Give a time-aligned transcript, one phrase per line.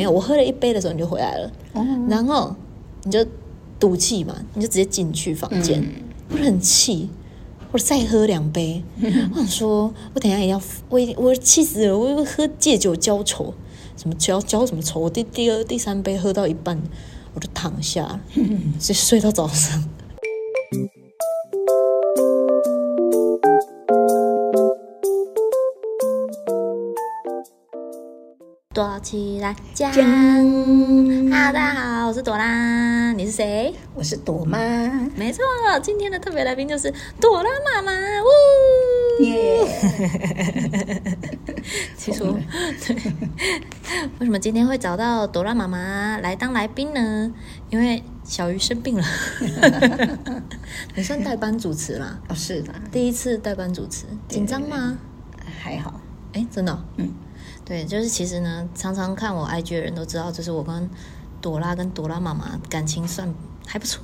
[0.00, 2.56] 没有，我喝了一杯的时候你就回来了，嗯、然后
[3.04, 3.22] 你就
[3.78, 5.88] 赌气嘛，你就直接进去房间，嗯、
[6.30, 7.10] 我就很气，
[7.70, 10.58] 我再喝两杯，嗯、 我想说，我等一下也要，
[10.88, 13.52] 我我气死了，我喝借酒浇愁，
[13.94, 15.00] 什么浇浇什么愁？
[15.00, 16.80] 我第第二第三杯喝到一半，
[17.34, 19.84] 我就躺下，嗯、 就睡到早上。
[28.72, 33.74] 躲起来讲，Hello，大家好，我是朵拉，你是谁？
[33.96, 34.56] 我是朵妈，
[35.16, 35.42] 没错，
[35.82, 39.66] 今天的特别来宾就是朵拉妈妈，呜，耶！
[41.98, 42.94] 其实，对，
[44.20, 47.32] 为什么今天会找到朵拉妈妈来当来宾呢？
[47.70, 49.04] 因为小鱼生病了，
[50.94, 52.20] 你算代班主持啦？
[52.28, 54.96] 哦，是的，第一次代班主持，紧张吗？
[55.60, 56.00] 还好，
[56.34, 57.12] 哎，真的，嗯。
[57.70, 60.90] 对，就是其实呢，常常看我 IG 的人都知道，就是我跟
[61.40, 63.32] 朵拉跟朵拉妈妈感情算
[63.64, 64.02] 还不错，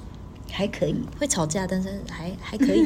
[0.52, 2.80] 还可以，会吵架，但是还还可以。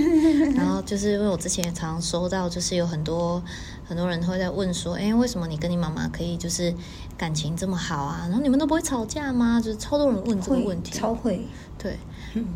[0.55, 3.43] 然后就是因为我之前也常常收到，就是有很多
[3.85, 6.75] 很多人会在问说，哎，为什么你跟你妈妈可以就是
[7.19, 8.21] 感情这么好啊？
[8.23, 9.61] 然后你们都不会吵架吗？
[9.61, 11.45] 就是超多人问这个问题，超会。
[11.77, 11.99] 对，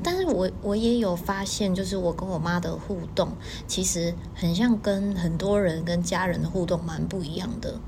[0.02, 3.28] 但是我我也有发现，就是我跟我妈的互动，
[3.66, 7.78] 其实很像跟很多人跟家人的互动蛮不一样的。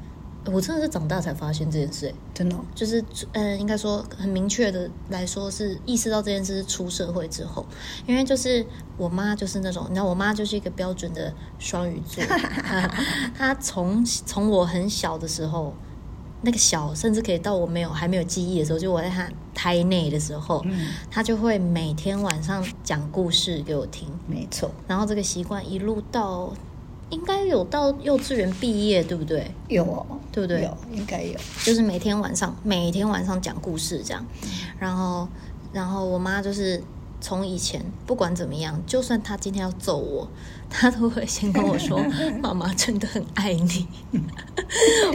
[0.52, 7.66] 我真的是长大才发现这件事，真的，就是，嗯，应该说很明确的来说是意识到这件事是出社会之后，
[8.06, 8.64] 因为就是
[8.96, 12.22] 我妈就是那种，你知道，我妈就是一个标准的双鱼座，
[13.36, 15.74] 她从从我很小的时候，
[16.42, 26.52] 那个小甚至可以到我没有还没有记忆的时候，就我在她胎内的时候，嗯，她就会每天晚上讲故事给我听，没错，然后这个习惯一路到。
[27.10, 29.50] 应该有到幼稚园毕业，对不对？
[29.68, 30.62] 有哦，对不对？
[30.62, 31.38] 有，应该有。
[31.64, 34.24] 就是每天晚上，每天晚上讲故事这样，
[34.78, 35.28] 然后，
[35.72, 36.82] 然后我妈就是。
[37.20, 40.28] 从以前不管怎么样，就算他今天要揍我，
[40.68, 41.98] 他都会先跟我说
[42.42, 43.86] ：“妈妈真的很爱你。”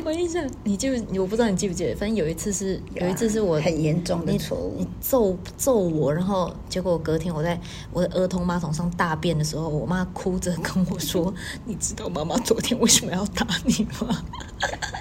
[0.04, 1.22] 我印象，你记不？
[1.22, 1.96] 我不知道你记不记得？
[1.96, 7.60] 反正有一次是有，有一次是我很严重的错误，你揍揍我，然后结果隔天我在
[7.94, 11.34] 我的儿童马桶上大便的时候，我妈哭着跟我说
[11.66, 14.24] ：“你知道妈妈昨天为什么要打你吗？”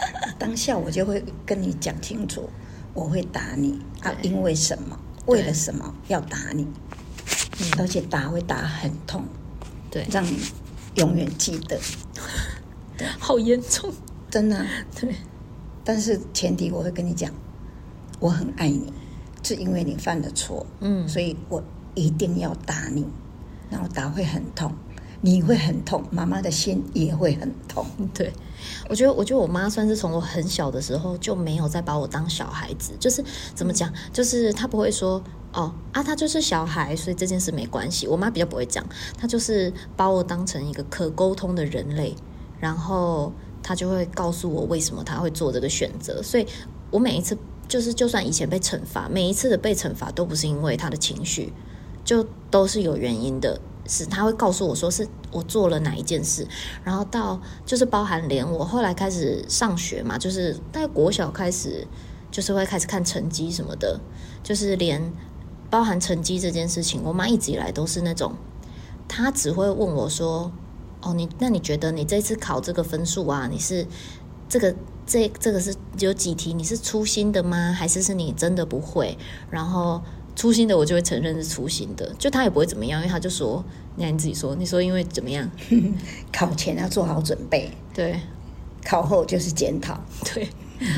[0.39, 2.49] 当下我就会跟你讲清楚，
[2.95, 4.99] 我会打你啊，因为什么？
[5.27, 6.67] 为了什么要打你？
[7.79, 9.25] 而且打会打很痛，
[9.91, 10.39] 对，让你
[10.95, 11.79] 永远记得。
[13.19, 13.93] 好严重，
[14.31, 14.67] 真的。
[14.99, 15.15] 对，
[15.85, 17.33] 但是前提我会跟你讲，
[18.19, 18.93] 我很爱你，
[19.43, 21.63] 是因为你犯了错，嗯，所以我
[21.95, 23.07] 一定要打你，
[23.71, 24.73] 然后打会很痛。
[25.23, 27.85] 你会很痛，妈妈的心也会很痛。
[28.15, 28.33] 对，
[28.89, 33.23] 我觉得，我觉得我妈算是从我很小的时候就没有再把我当小孩子，就是
[33.55, 35.23] 怎么讲，就是她不会说
[35.53, 38.07] 哦啊，她就是小孩，所以这件事没关系。
[38.07, 38.85] 我妈比较不会讲，
[39.19, 42.15] 她就是把我当成一个可沟通的人类，
[42.59, 46.23] 然后她就会告诉我为什么她会做这个选择。
[46.23, 46.47] 所以
[46.91, 51.53] 我每一次就是，就算以前被惩罚，每一次的被惩罚都不是因为她的情绪，
[52.05, 53.61] 就都是有原因的。
[53.87, 56.47] 是，她会告诉我说是我做了哪一件事，
[56.85, 61.85] 然后到就是包含连我后来开始上学嘛，就是在国小开始，
[62.31, 63.99] 就是会开始看成绩什么的，
[64.45, 65.13] 就是连
[65.71, 68.35] 包含成绩这件事情，我妈一直以来都是那种，
[69.09, 70.53] 她只会问我说
[71.01, 73.87] ：“哦，你那你觉得你这次考这个分数啊，你是
[74.49, 74.75] 这个
[75.07, 77.73] 这这个是有几题你是粗心的吗？
[77.73, 79.17] 还是是你真的不会？”
[79.51, 80.03] 然后。
[80.37, 83.63] 粗心的我就会承认是粗心的，就她也不会怎么样，因为她就说，
[83.97, 85.51] 你看你自己说，你说因为怎么样？
[86.33, 88.19] 考前要做好准备，对，
[88.83, 90.01] 考后就是检讨，
[90.33, 90.49] 对，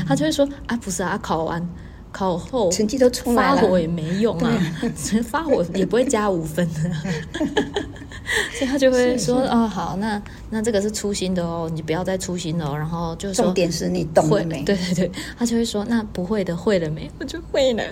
[0.07, 1.67] 她就会说啊，不是啊，考完
[2.13, 6.79] 考后成绩都出来了，发火也没用啊，对发火也不会加五分的。
[8.57, 17.83] 所以他就会说：“哦，好，那那这个是粗心的哦，你不要再粗心了。”然后就说：“重点是你懂了没？”对对对，他就会说：“那不会的，会了没？”我就会了。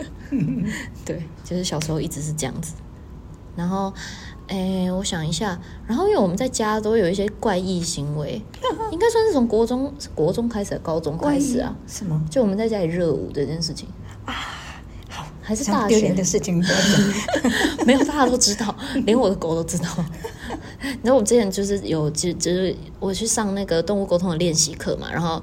[1.03, 2.73] 对，就是小时候一直是这样子。
[3.55, 3.93] 然后，
[4.47, 8.41] 哎，我想一下，然后因为我们在家都有一些怪异行为，
[8.91, 11.75] 应该算是从国中国中开始，高中开始啊？
[11.85, 12.19] 什么？
[12.29, 13.89] 就我们在家里热舞这件事情
[14.31, 14.57] 啊。
[15.43, 16.63] 还是大学的事情，
[17.85, 18.73] 没有，大家都知道，
[19.05, 19.87] 连我的狗都知道。
[20.81, 25.41] 你知道我之前就是有，就就是我去上那个动物沟通的练习课嘛，然后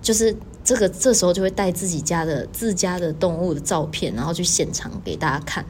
[0.00, 0.34] 就是
[0.64, 5.66] 这个这时候就会带自己家的自家的动物的照片，然后去现场给大家看，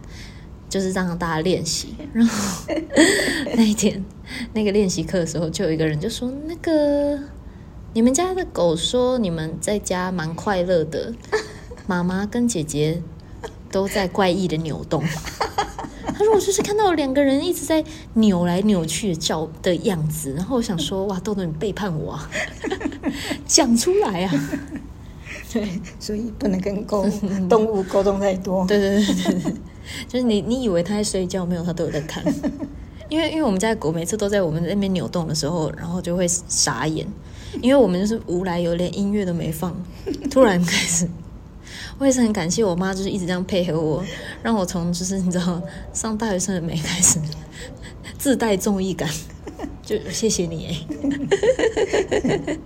[0.69, 1.95] 就是让大家练习。
[2.13, 2.75] 然后
[3.57, 4.05] 那一天
[4.53, 7.19] 那个练习课的时候，就有一个人就说：“那个
[7.95, 11.13] 你们家的狗说你们在家蛮快乐的。”
[11.87, 13.03] 妈妈跟姐姐
[13.71, 15.03] 都在怪异的扭动。
[16.19, 17.85] 他说：“我就是看到两个人一直在
[18.15, 22.31] 扭来扭去的叫的样子，然后我想说，哇，豆豆你背叛我啊，
[23.47, 24.35] 讲出来啊！
[25.53, 25.69] 对，
[26.01, 27.07] 所以不能跟沟
[27.51, 28.67] 动物沟通太多。
[28.67, 29.55] 对对对对对，
[30.09, 32.25] 就是你你以为他在睡觉，没有，他都有在看。
[33.11, 37.07] 因为因为我们家的狗每次都在我们那边扭动的时候，然后就会傻眼，
[37.61, 39.77] 因为我们就是无来由，连音乐都没放，
[40.31, 41.07] 突然开始。”
[41.99, 44.05] 我也是很感谢我妈，就是一直这样配合我，
[44.43, 45.61] 让我从就是你知道
[45.93, 47.19] 上大学生的美开始
[48.19, 49.09] 自带综艺感，
[49.83, 50.87] 就谢谢你哎。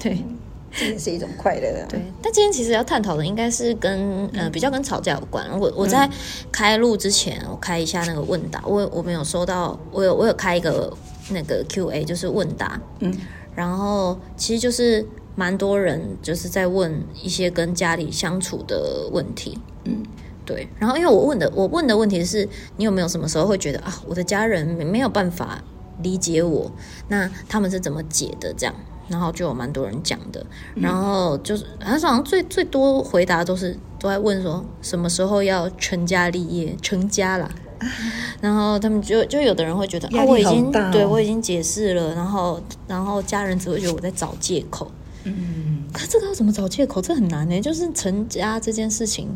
[0.00, 0.24] 对，
[0.72, 1.86] 这也是一种快乐啊。
[1.88, 5.46] 对，但今天其实要探讨的应该是跟呃比较跟吵架有关。
[5.58, 6.08] 我我在
[6.52, 10.96] 开录之前，我开一下那个问答，我我没有收到，我有我有开一个
[11.30, 13.12] 那个 Q&A，就是问答，嗯，
[13.56, 15.04] 然后其实就是。
[15.38, 20.02] 蛮多人就是在问一些跟家里相处的问题，嗯，
[20.44, 20.68] 对。
[20.80, 25.62] 然后因为我问的，我问的问题是你有没有什么时候会觉得啊，我的家人没有办法
[26.02, 26.68] 理解我，
[27.06, 28.52] 那他们是怎么解的？
[28.54, 28.74] 这样，
[29.06, 30.44] 然后就有蛮多人讲的。
[30.74, 37.48] 然后就是，好像最最多回答都是都在问说什么时候要成家立业，成家啦。
[38.42, 44.90] 然后他们就就有的人会觉得啊，我已经对我已经解释了，然后然后家人只会觉得我在找借口。
[45.36, 47.00] 嗯，可这个要怎么找借口？
[47.00, 47.60] 这很难呢。
[47.60, 49.26] 就是成家这件事情，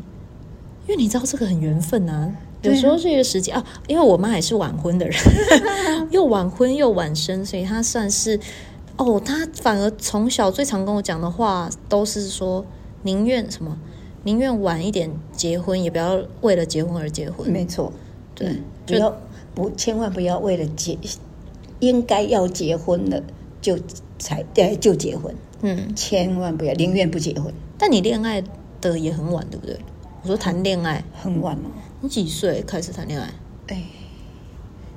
[0.87, 2.33] 因为你知道这个很缘分啊。
[2.63, 3.65] 有时候是一个时机啊。
[3.89, 5.17] 因为我妈也是晚婚的人，
[6.11, 8.39] 又晚婚又晚生，所以她算是
[8.97, 12.65] 哦，她反而从小最常跟我讲的话都是说，
[13.03, 13.77] 宁愿什么，
[14.25, 17.51] 宁愿晚一点结婚，也不要为了结婚而结婚。
[17.51, 17.93] 没错，
[18.35, 19.17] 对，嗯、不要
[19.55, 20.97] 不千万不要为了结，
[21.81, 23.21] 应该要结婚了
[23.61, 23.77] 就
[24.21, 25.35] 才对就结婚。
[25.63, 27.53] 嗯，千万不要，宁愿不结婚。
[27.79, 28.43] 但你恋爱
[28.81, 29.79] 的也很晚，对不对？
[30.23, 31.63] 我说谈恋爱很晚了。
[32.01, 33.33] 你几岁开始谈恋爱？
[33.69, 33.83] 哎，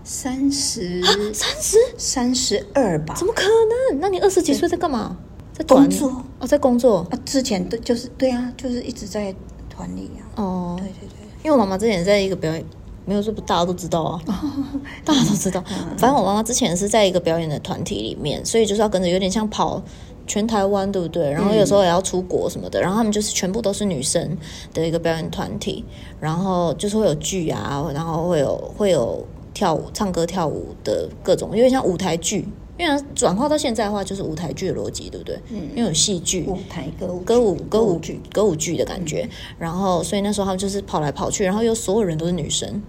[0.04, 1.02] 三十，
[1.34, 3.16] 三十，三十二吧？
[3.16, 3.44] 怎么可
[3.92, 4.00] 能？
[4.00, 5.18] 那你二十几岁在干嘛？
[5.54, 7.18] 在工作哦，在工作啊。
[7.26, 9.34] 之前的就是对啊，就是一直在
[9.70, 10.44] 团里啊。
[10.44, 12.64] 哦，对对对，因为我妈妈之前在一个表演，
[13.06, 14.22] 没有说不，大家都知道啊，
[15.06, 15.64] 大家都知道。
[15.98, 19.82] 反正我妈妈之前是在一个表演的团体里面，所以就是要跟着，有点像跑。
[20.28, 21.32] 全台湾对不对？
[21.32, 24.38] 然后有时候也要出国什么的，嗯、然后他们就是全部都是女生
[24.74, 25.84] 的一个表演团体，
[26.20, 32.48] 然后就是会有剧啊，然后会有会有跳舞、唱歌、跳舞的各种，因为像舞台剧。
[32.78, 35.40] 因为转化到现在的话，就是舞台剧的逻辑，对不对？
[35.50, 39.22] 嗯，因为有戏剧、舞台歌舞、歌舞、歌舞剧、歌舞剧的感觉。
[39.22, 39.30] 嗯、
[39.60, 42.84] 然后，所以那时候他们就是跑来跑去，然后又所有人都是女生，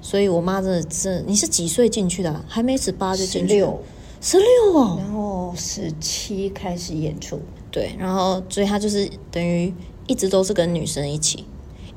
[0.00, 2.44] 所以我妈真的是，你是几岁进去的、啊？
[2.48, 3.72] 还没十八就进去了。
[4.20, 7.40] 十六哦，然后十七开始演出，
[7.70, 9.72] 对，然后所以他就是等于
[10.06, 11.46] 一直都是跟女生一起。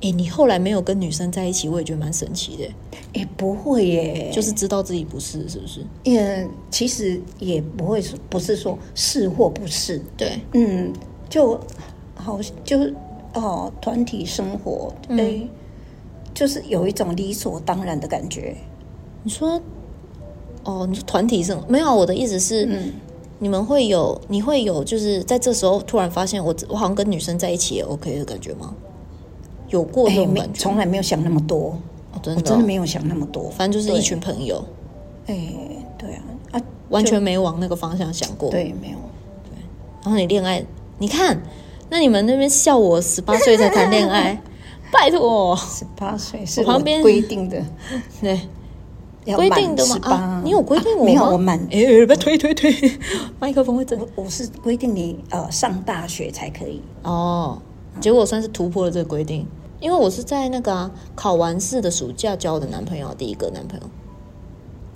[0.02, 2.70] 哎，你后来没有跟女生在一起，我也觉得蛮神奇的。
[3.14, 5.86] 哎，不会耶，就是知道自己不是，是不是？
[6.04, 10.02] 也其实也不会说，不是说是或不是。
[10.18, 10.94] 对，嗯，
[11.30, 11.60] 就
[12.16, 12.80] 好，就
[13.34, 15.50] 哦，团体生活，对，嗯，
[16.34, 18.56] 就是有一种理所当然的感觉。
[19.24, 19.62] 你说。
[20.64, 21.94] 哦，你说团体生没有？
[21.94, 22.94] 我的意思是，嗯、
[23.40, 28.74] 你们会有，你会有，就是在这时候突然发现我，我我好像跟女生在一起也 OK 的感觉吗？
[29.70, 30.60] 有过这种感觉？
[30.60, 31.78] 从来没有想那么多，
[32.14, 33.50] 哦、真的、哦，我真的没有想那么多。
[33.50, 34.64] 反正就是一群朋友。
[35.26, 35.36] 哎，
[35.98, 38.50] 对啊，啊，完全没往那个方向想过。
[38.50, 38.98] 对，没有。
[39.44, 39.58] 对，
[40.04, 40.64] 然后你恋爱，
[41.00, 41.42] 你看，
[41.90, 44.42] 那你们那边笑我十八岁才谈恋爱，
[44.94, 47.62] 拜托，十八岁是我旁边规定的，
[48.22, 48.40] 对。
[49.36, 50.00] 规定的吗？
[50.04, 51.06] 啊，你有规定我吗？
[51.06, 51.60] 没有，我满。
[51.72, 53.00] 哎，别推推推，
[53.40, 54.00] 麦克风会震。
[54.16, 56.82] 我是规定你呃上大学才可以。
[57.04, 57.62] 哦，
[58.02, 59.48] 结果算是突破了这个规定，
[59.80, 63.86] 因为我是在那个考完试的暑假交的男朋友，第一个男朋友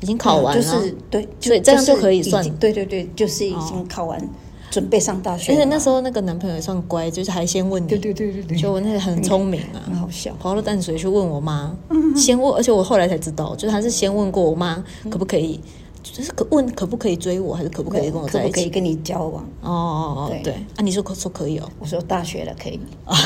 [0.02, 2.44] 已经考完了，就是对，所以这样就可以算。
[2.58, 4.30] 对对对，就是已经考完。
[4.70, 11.76] 准备上大学，而且那时候那个男朋友也算乖，就是还先问你，对对对对对，就我那个很聪明啊，很好笑，跑到淡水去问我妈，
[12.16, 15.60] 先问，而且我后来才知道，就是他是先问过我妈可不可以，
[16.04, 19.44] 就是可问可不可以追我，还是可不可以跟我在一起，可以跟你交往？
[19.62, 20.54] 哦哦哦，对。
[20.54, 22.80] 啊，你说可说可以哦，我说大学了可以。
[23.06, 23.18] 啊，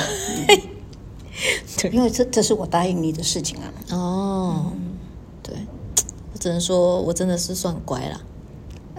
[1.82, 3.96] 对，因为这这是我答应你的事情啊。
[3.96, 4.66] 哦，
[5.42, 5.56] 对，
[6.34, 8.22] 我只能说我真的是算乖了，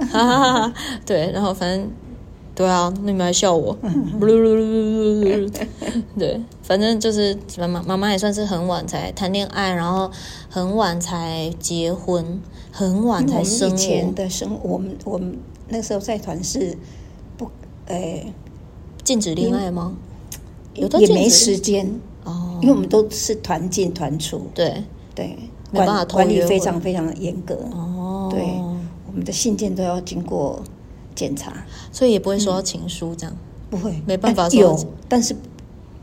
[0.07, 0.75] 哈哈哈，
[1.07, 1.89] 对，然后反正。
[2.55, 3.77] 对啊，那你们还笑我，
[6.19, 10.11] 对，反正就是妈妈妈妈也算是很晚才谈恋爱，然后
[10.51, 12.41] 很晚才结婚，
[12.71, 13.75] 很晚才生我。
[13.75, 16.77] 以前的生，我们我们那时候在团是
[17.39, 17.51] 不，
[17.87, 18.33] 哎，
[19.03, 19.97] 禁止恋爱吗？
[20.75, 21.87] 有的也没时间
[22.25, 25.39] 哦，因为我们都是团进团出，对对，
[25.71, 28.29] 没办法管理非常非常的严格哦。
[28.31, 28.43] 对，
[29.07, 30.63] 我们的信件都要经过
[31.15, 31.53] 检查，
[31.93, 33.37] 所以也不会收到情书这样，
[33.71, 34.79] 不会，没办法有，
[35.09, 35.35] 但是。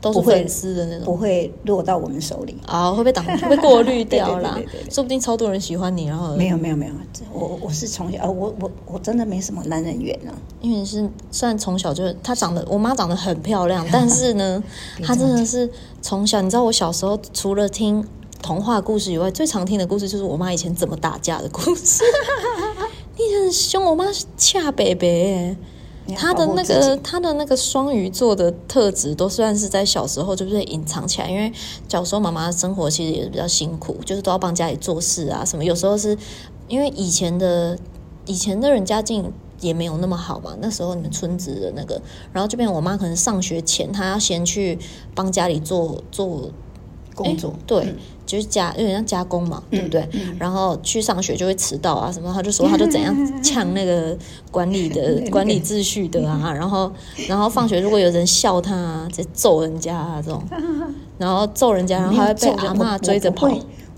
[0.02, 4.58] 都是粉丝的那种，不会落到我们手里啊、哦，会被挡， 会被过滤掉啦。
[4.90, 6.92] 说不定超多人喜欢你，然后没有没有没有，
[7.30, 10.32] 我我是从小，我我我真的没什么男人缘啊。
[10.62, 14.64] 因为是虽然从小就是她长得，我妈长得很漂亮， 但是呢，
[15.02, 18.02] 她真的是从小，你知道我小时候除了听
[18.40, 22.02] 童话故事以外，最常听的故事就是我妈以前怎么打架的故事。
[23.28, 25.56] 你很凶，我妈恰北北。
[26.16, 31.52] 他的那个他的那个双鱼座的特质都算是在小时候就是隐藏起来，因为
[31.88, 35.64] 小时候妈妈的生活其实也是比较辛苦，就是都要帮家里做事啊什么。
[35.64, 36.16] 有时候是
[36.66, 37.78] 因为以前的
[38.26, 42.00] 以前的人家境也没有那么好嘛，那时候你们村子的那个，
[42.32, 44.76] 然后这边我妈可能上学前她要先去
[45.14, 46.50] 帮家里做做
[47.24, 47.84] 工作，对。
[47.84, 47.96] 嗯
[48.26, 50.00] 就是加有点像加工嘛，对不对？
[50.12, 54.16] 嗯嗯、然后去上学就会迟到啊什么，他就说他就怎样呛那个
[54.52, 56.92] 管理的 管理秩序的啊，然后
[57.26, 60.40] 然后放学如果有人笑他啊，就揍人家啊这种，
[61.18, 63.48] 然后揍人家，然后还会被阿嬷追着跑。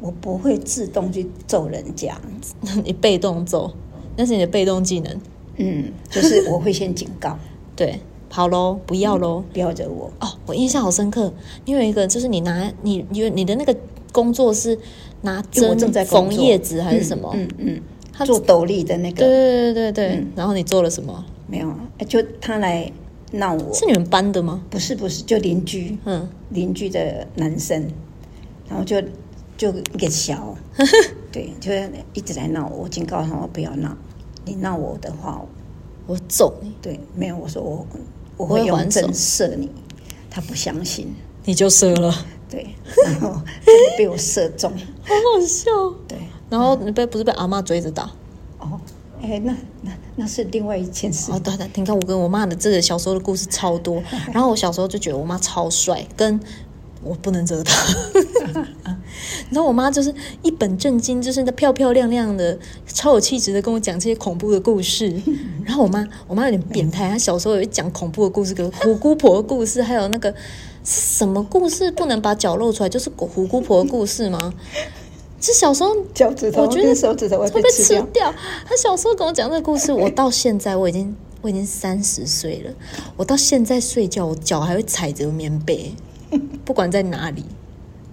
[0.01, 2.19] 我不会自动去揍人家，
[2.83, 3.71] 你被动揍，
[4.17, 5.21] 那是你的被动技能。
[5.59, 7.37] 嗯，就是我会先警告，
[7.77, 8.01] 对，
[8.33, 10.11] 好喽，不要喽，嗯、不要惹我。
[10.21, 11.33] 哦，我印象好深刻，
[11.67, 13.77] 因为有一个就是你拿你你你的那个。
[14.13, 14.79] 工作是
[15.23, 15.75] 拿针
[16.05, 17.31] 缝叶子还是什么？
[17.35, 19.17] 嗯嗯，他、嗯、做斗笠的那个。
[19.25, 21.25] 对对对然后你做了什么？
[21.47, 21.75] 没有，
[22.07, 22.93] 就他来
[23.31, 23.73] 闹我。
[23.73, 24.63] 是你们班的吗？
[24.69, 25.97] 不是不是，就邻居。
[26.05, 27.89] 嗯，邻居的男生，
[28.69, 29.01] 然后就
[29.57, 30.55] 就给小，
[31.33, 31.73] 对，就
[32.13, 32.83] 一直来闹我。
[32.83, 33.97] 我警告他，我不要闹。
[34.45, 35.43] 你闹我的话，
[36.07, 36.71] 我揍你。
[36.83, 37.87] 对，没有，我说我
[38.43, 39.69] 我会用针射你。
[40.31, 42.25] 他不相信，你就射了。
[42.49, 43.41] 对，然后
[43.97, 44.71] 被我射中，
[45.05, 45.71] 好好笑。
[46.09, 46.19] 对，
[46.49, 48.11] 然后你被不是被阿妈追着打？
[48.59, 48.81] 哦，
[49.23, 51.31] 哎，那那那是另外一件事。
[51.31, 54.03] 哦，对对，你看我跟我妈的这个小时候的故事超多。
[54.33, 56.41] 然后我小时候就觉得我妈超帅，跟
[57.03, 57.95] 我不能惹她。
[59.49, 65.13] 你知道我妈就是一本正经，就是那漂漂亮亮的，超有气质的跟我讲这些恐怖的故事。
[65.65, 70.35] 然后我妈，我妈有点变态，她小时候有讲恐怖的故事，跟虎姑婆的故事，还有那个。
[70.85, 72.89] 什么故事不能把脚露出来？
[72.89, 74.53] 就是虎姑婆的故事吗？
[75.41, 78.35] 是小时候脚趾头，我觉得手指头会被吃掉。
[78.67, 82.73] 她小时候跟我讲这个故事，我到现在我已经我已经三十岁了，
[83.17, 85.95] 我到现在睡觉，我脚还会踩着棉被，
[86.65, 87.45] 不管在哪里。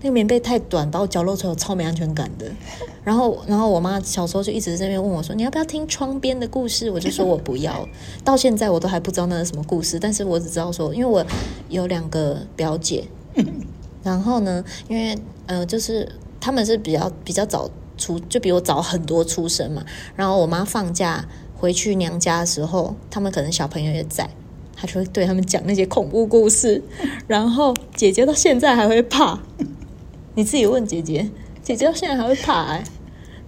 [0.01, 2.49] 那个棉被太短，把我脚露出来，我超没安全感的。
[3.03, 7.85] 然后，然后我妈小时候就一直在那边问我说：“你要不要听窗边的故事？”我就说我不要。
[8.23, 11.25] 到现在我都还不知道那是什么故事，但是我只知道说，因为我
[11.67, 13.03] 有两个表姐，
[14.01, 16.09] 然后呢，因为呃，就是
[16.39, 19.83] 他们是比较比较早出，就比我早很多出生嘛。
[20.15, 24.29] 然后我妈放假回去娘家的时候，他们可能小朋友也在。
[24.79, 26.81] 她就会对他们讲那些恐怖故事，
[27.27, 29.38] 然后姐姐到现在还会怕。
[30.36, 31.29] 你自己问姐姐，
[31.62, 32.83] 姐姐到现在还会怕哎、欸。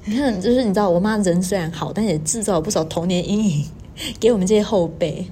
[0.03, 3.65] 你看，就是你知道，我妈人虽然好，但也制造了不少童年阴影
[4.19, 5.25] 给我们这些后辈。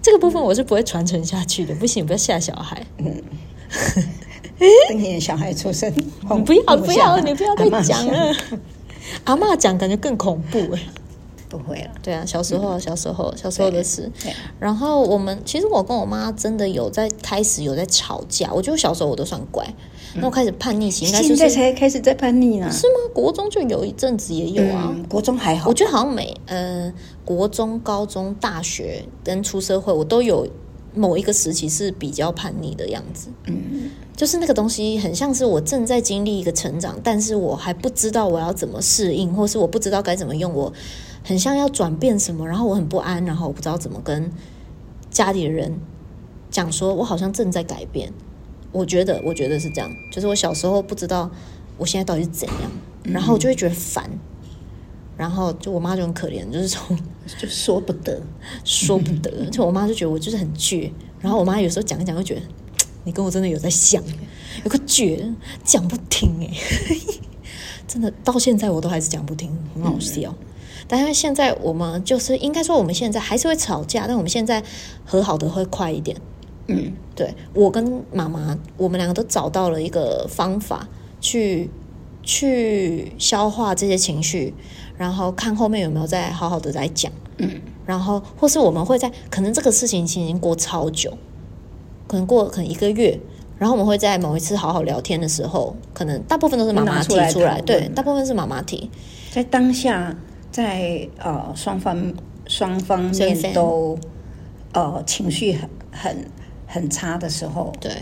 [0.00, 2.86] 这个部分我是不会传承下去的，不行，不要吓小孩。
[2.98, 3.22] 嗯，
[4.88, 8.34] 今年小孩出生，你不要不要，你不要再讲了。
[9.24, 10.86] 阿嬷讲感觉更恐怖哎、欸。
[11.50, 14.08] 不会了，对啊，小时候，小时候，小时候的事。
[14.60, 18.52] 然后我们其实我跟我妈真的有在开始有在吵架。
[18.54, 19.66] 我觉得小时候我都算乖，
[20.14, 22.70] 那、嗯、我开始叛逆期应该就是、现在才开始在叛逆呢？
[22.70, 23.10] 是吗？
[23.12, 25.68] 国中就有一阵子也有啊、嗯，国中还好。
[25.68, 26.92] 我觉得好像每呃
[27.24, 30.46] 国中、高中、大学跟出社会，我都有
[30.94, 33.28] 某一个时期是比较叛逆的样子。
[33.46, 40.72] 嗯，就是那个东西很像是我正在经历一个成长，但是我还不知道我要怎么适应，或是我不知道该怎么用我。
[41.22, 44.30] 很像要转变什么，然后我很不安，然后我不知道怎么跟
[45.10, 45.78] 家里的人
[46.50, 48.12] 讲，说我好像正在改变。
[48.72, 51.28] 我觉得，我觉得是这样，就是我小时候不知道
[51.76, 52.70] 我现在到底是怎样，
[53.02, 54.08] 然后我就会觉得烦，
[55.16, 56.96] 然后就我妈就很可怜，就是从
[57.36, 58.22] 就说不得，
[58.64, 62.42] 说不得， 就我妈就觉得我就是很倔，然后我妈有时候讲一讲就觉得
[63.02, 64.00] 你跟我真的有在像，
[64.62, 65.34] 有个倔，
[65.64, 66.56] 讲不听哎，
[67.88, 70.32] 真的到现在我都还是讲不听，很好笑。
[70.92, 74.60] 但是现在我们就是应该说，我们现在还是会吵架，但我们现在
[75.04, 76.16] 和好的会快一点。
[76.66, 80.88] 嗯，对，我跟妈妈，我们两个都找到了一个方法
[81.20, 81.70] 去
[82.24, 84.52] 去消化这些情绪，
[84.98, 87.10] 然后看后面有没有再好好的再讲。
[87.38, 91.16] 嗯，然后或是我们会在可能这个事情已经过超久，
[92.08, 93.18] 可能过可能一个月，
[93.58, 98.90] 然后我们会在某一次好好聊天的时候，可能大部分都是妈妈提出来，出来对，大部分是妈妈提，
[99.30, 100.14] 在当下，
[100.50, 102.12] 在呃双方
[102.46, 103.98] 双方面都
[104.72, 106.16] 呃情绪很很
[106.66, 107.92] 很差的时候，对，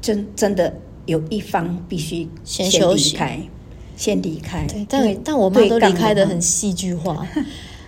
[0.00, 0.72] 真真的
[1.06, 3.40] 有一方必须先离开，
[3.96, 4.66] 先离开。
[4.66, 7.26] 对，但但我妈都离开的很戏剧化。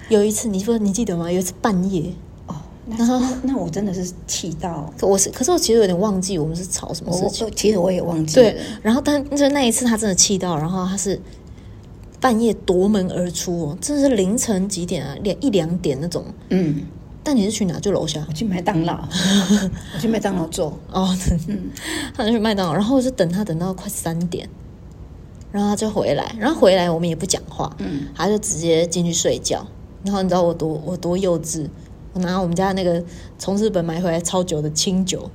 [0.09, 1.31] 有一次，你说你记得吗？
[1.31, 2.13] 有一次半夜。
[2.97, 7.47] 然后那，那我真的是气到，可我是，可是我其实有点忘记我们是吵什么事情。
[7.55, 8.37] 其实我也忘记。
[8.37, 11.21] 对，然后但就那一次他真的气到，然后他是
[12.21, 15.17] 半夜夺门而出哦，真的是凌晨几点啊？
[15.23, 16.25] 两一两点那种。
[16.51, 16.83] 嗯。
[17.23, 17.79] 但你是去哪？
[17.79, 18.25] 就楼下。
[18.29, 18.95] 我去麦当劳。
[19.95, 20.79] 我去麦当劳坐。
[20.91, 21.15] 哦，
[21.49, 21.71] 嗯。
[22.15, 24.49] 他就去麦当劳，然后我就等他等到快三点，
[25.53, 29.67] 然后他就回来，然后回来我们也不讲话，嗯，他就直接进去睡觉。
[30.05, 31.69] 然后你知道我多我多幼稚。
[32.15, 33.05] 我拿我们家那个
[33.39, 35.31] 从日本买回来超久的清酒，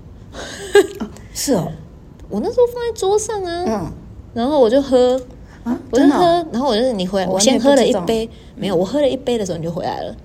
[1.33, 1.71] 是哦，
[2.29, 3.91] 我那时候放在桌上啊，嗯，
[4.33, 5.21] 然后我就喝，
[5.63, 10.15] 啊，我就喝，然后我就是你回来，我先喝了一杯，没有，我喝了一杯的时候你就回来了，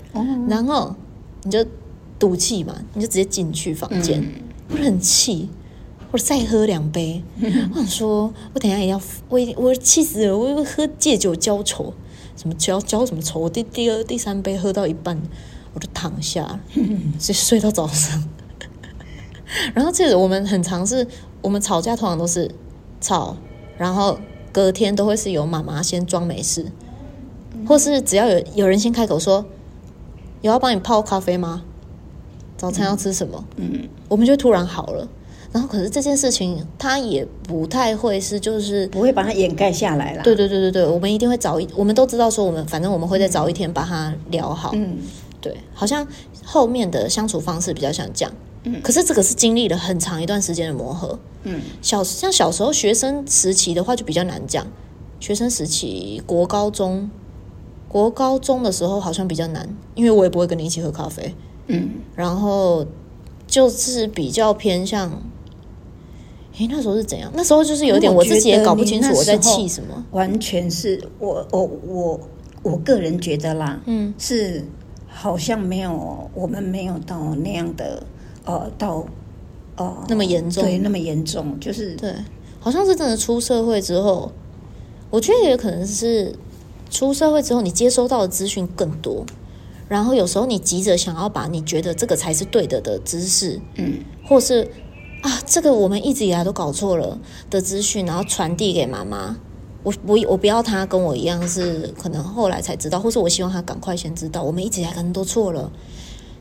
[0.49, 0.95] 然后
[1.42, 1.64] 你就
[2.18, 4.25] 赌气嘛，你就直接进去房间，
[4.71, 5.49] 我很气，
[6.11, 7.23] 我再喝两杯，
[7.73, 11.92] 我想说，我等下也要，我我气死了，我喝借酒浇愁，
[12.37, 15.21] 什么浇浇什么愁，我第第二第三杯喝到一半。
[15.75, 16.59] 我就躺下，
[17.21, 18.25] 就睡到早上。
[19.75, 21.07] 然后这个我们很常是，
[21.42, 22.50] 我们吵架通常都是
[23.00, 23.37] 吵，
[23.76, 24.18] 然后
[24.58, 26.66] 隔天都会是由妈妈先装没事，
[27.64, 29.44] 或是只要有有人先开口说，
[30.40, 31.62] 有要帮你泡咖啡吗？
[32.56, 33.44] 早餐要吃什么？
[33.54, 35.08] 嗯，我们就突然好了。
[35.52, 40.24] 然后可是这件事情他也不太会是，就是不会把它掩盖下来了。
[40.24, 44.72] 对对对对对，我们一定会早一，我们都知道说我们反正我们会在早一天把它聊好。
[44.74, 44.96] 嗯。
[45.40, 46.04] 对，好像
[46.44, 48.34] 后面的相处方式比较像这样，
[48.75, 54.66] 嗯，可是这个是经历了很长一段时间的磨合，嗯，小像小时候学生时期的话就比较难讲，
[55.21, 57.10] 学生时期国高中，
[57.88, 61.34] 国高中的时候好像比较难，因为我也不会跟你一起喝咖啡，
[61.69, 62.86] 嗯，然后
[63.47, 65.10] 就是比较偏向，
[66.58, 67.30] 诶，那时候是怎样？
[67.34, 72.21] 那时候就是有点我自己也搞不清楚我在气什么，完全是我我我
[72.62, 74.64] 我个人觉得啦，嗯，是。
[75.10, 78.00] 好像没有，我们没有到那样的，
[78.49, 79.04] 呃，到，
[79.76, 82.15] 呃，那么严重，对，那么严重，就是对，
[82.58, 84.32] 好像是真的出社会之后，
[85.11, 86.34] 我觉得也可能是
[86.89, 89.23] 出社会之后，你接收到的资讯更多，
[89.87, 94.67] 然后有时候你急着想要把你觉得这个才是对的的知识，嗯，或是
[95.21, 97.19] 啊，这个我们一直以来都搞错了
[97.50, 99.37] 的资讯，然后传递给妈妈。
[99.82, 104.43] 我我我不要他跟我一样是可能后来才知道，或是我希望他赶快先知道。
[104.43, 105.71] 我们一直以来可能都错了，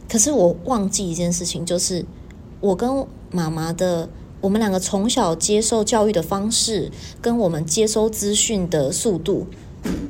[0.10, 2.06] 可是我忘记一件事情，就是
[2.60, 4.10] 我跟妈妈的，
[4.42, 6.92] 我们两个从小接受教育的方式，
[7.22, 9.48] 跟我们接收资讯的速度。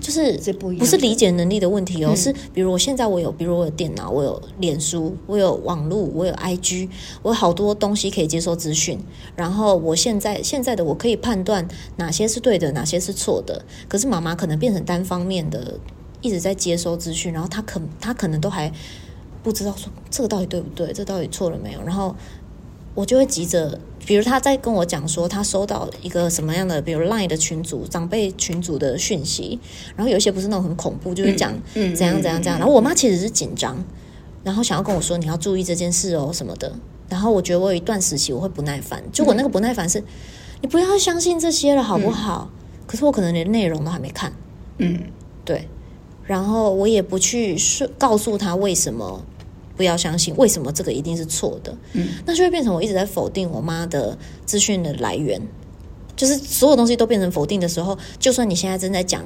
[0.01, 6.89] 就是不是理解能力的问题哦，是比如我现在我有，比如我有电脑，我有脸书，我有网络，我有 IG，
[7.21, 8.97] 我有好多东西可以接收资讯。
[9.35, 13.63] 然后我现在现在的我可以判断哪些是对的，哪些是错的。
[13.87, 15.79] 可是妈妈可能变成单方面的
[16.21, 18.71] 一直在接收资讯，然后她可她可能都还
[19.47, 22.15] 不知道说这个到底对不对，这到底错了没有，然后。
[22.97, 29.59] 我就会急着，比如他在跟我讲说他收到一个什么样的，比如 Line 的群组、长辈群组的讯息，
[29.95, 32.57] 然后有一些不是那种很恐怖，就是讲怎样怎样怎样。
[32.57, 33.77] 然后我妈其实是紧张，
[34.43, 36.73] 然后想要跟我说你要注意这件事哦什么的。
[37.07, 40.03] 然后我觉得我有一段时期我会不耐烦，就我那个不耐烦是，
[40.61, 42.49] 你不要相信这些了好不好？
[42.87, 44.33] 可是我可能连内容都还没看，
[44.79, 45.03] 嗯，
[45.45, 45.67] 对，
[46.23, 49.23] 然后我也不去说告诉他为什么。
[49.77, 51.77] 不要相信，为什么这个一定是错的？
[51.93, 55.39] 嗯，那就会变成我一直在否定我妈的资讯的来源，
[56.15, 59.23] 就是所有东西都变成否定的时候，就算你现在正在讲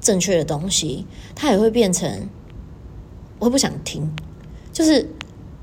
[0.00, 2.28] 正确的东西，它也会变成
[3.38, 4.10] 我会不想听。
[4.72, 5.08] 就是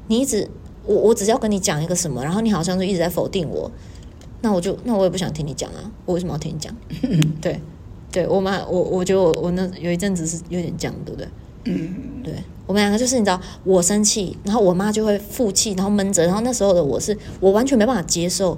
[0.07, 0.49] 你一直
[0.85, 3.69] 我我只要跟你讲一个什么，然后你好像就一直在否定我，
[4.41, 6.75] 那我就那我也不想听你讲啊，我为什么要听你讲？
[7.41, 7.59] 对，
[8.11, 11.27] 对我妈，我我觉得我我那有一阵子是有点这样，对不对？
[11.65, 12.33] 嗯，对。
[12.67, 18.57] 我们两个就是你知道，我生气，然后我妈就会负气，然后闷着，然后那时候的我是，我完全没办法接受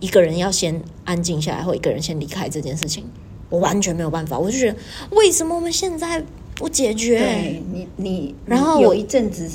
[0.00, 3.04] 一个人要先安静下来，或一个人先离开这件事情，
[3.50, 4.38] 我完全没有办法。
[4.38, 4.78] 我就觉得，
[5.10, 7.18] 为什么我们现在不解决？
[7.18, 9.46] 对你，你，然后有一阵子，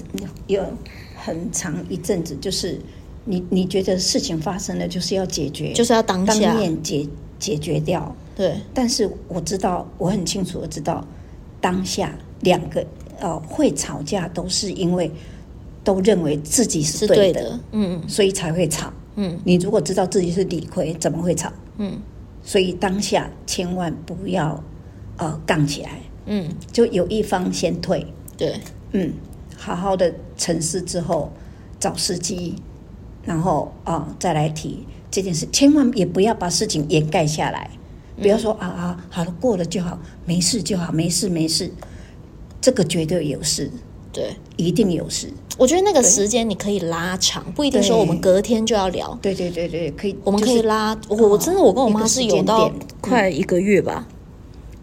[0.46, 0.64] 有
[1.16, 2.80] 很长一阵子，就是
[3.26, 8.16] 你，你觉得事情发生了，就是要解决，就是要当下当面解解决掉。
[8.36, 11.04] 对，但是我知道，我很清楚的知道，
[11.60, 12.86] 当下两个。
[13.20, 15.12] 呃，会吵架都是因为
[15.84, 18.94] 都认为自己是对的，嗯，所以才会吵。
[19.16, 21.52] 嗯，你如果知道自己是理亏，怎么会吵？
[21.78, 22.00] 嗯，
[22.44, 24.64] 所以当下千万不要
[25.18, 26.00] 呃杠起来。
[26.28, 28.06] 嗯，就有一方先退。
[28.38, 28.54] 对，
[28.92, 29.12] 嗯，
[29.56, 31.32] 好好的沉思之后
[31.80, 32.54] 找时机，
[33.24, 37.72] 然后啊、呃、再来提这件事，千万也不要把事情掩盖下来，
[38.22, 41.72] 不要说、嗯、啊啊好了过了就好，没事就好，没事没事，
[42.62, 43.72] 这个绝对有事。
[44.14, 45.32] 对，一定有事。
[45.60, 49.16] 我觉得那个时间你可以拉长，不一定说我们隔天就要聊。
[49.22, 50.96] 对对对对，可以，我们可以拉。
[50.96, 54.16] 就是、我真的，我跟我妈是有到快一个月吧，嗯、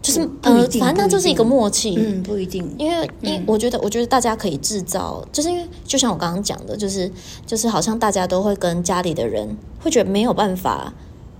[0.01, 1.95] 就是呃，反正那就是一个默契。
[1.97, 7.11] 嗯，不一定，因为因为我觉得，我觉得大家可以制造，就是因为就像我刚刚讲的，就是
[7.45, 10.93] 就是好像大家都会跟家里的人会觉得没有办法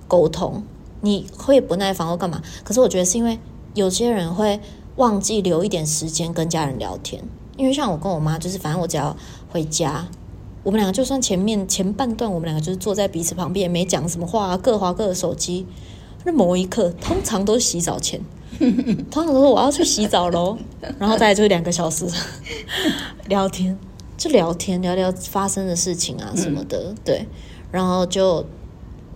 [0.06, 0.62] 沟通，
[1.00, 2.42] 你会不耐烦或干嘛。
[2.66, 3.40] 可是我觉得是因为
[3.74, 4.60] 有些人会
[4.98, 7.24] 忘记留一点时间跟家人聊天。
[7.58, 9.16] 因为像我跟我妈，就是反正我只要
[9.50, 10.06] 回家，
[10.62, 15.66] 我们两个就算前面前半段，我们两个就是坐在彼此旁边，也没讲什么话，各划各的手机。
[16.26, 18.20] 那某一刻，通常都是洗澡前，
[19.10, 20.58] 通常都是我要去洗澡喽，
[21.00, 22.06] 然后再来就是两个小时
[23.30, 23.78] 聊天，
[24.18, 27.28] 就聊天聊聊发生的事情啊什么的，嗯、对，
[27.72, 28.44] 然后就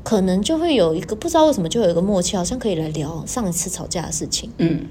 [0.04, 4.86] 可能就会有一个不知道为什么就有一个默契，好像可以来聊上一次吵架的事情，嗯。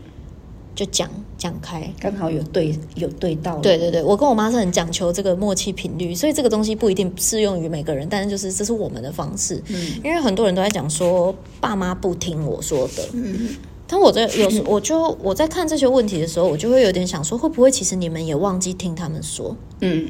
[0.79, 3.57] 就讲讲开，刚好有对有对到。
[3.57, 9.61] 对对对，我跟我妈是很讲求这个默契频率，所以这个东西不一定适用于每个人，但是就是这是我们的方式。
[9.67, 13.09] 嗯，因为很多人都在讲说爸妈不听我说的。
[13.13, 13.57] 嗯，
[13.89, 19.57] 但我在有时 我就我在看这些问题的时候，我就会有点想说，会不会其实你们也忘记听他们说？
[19.81, 20.09] 嗯，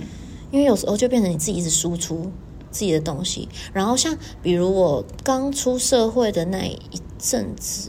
[0.50, 2.30] 因为有时候就变成你自己一直输出
[2.70, 6.78] 自己的东西，然后像比如我刚出社会的那一
[7.18, 7.88] 阵子。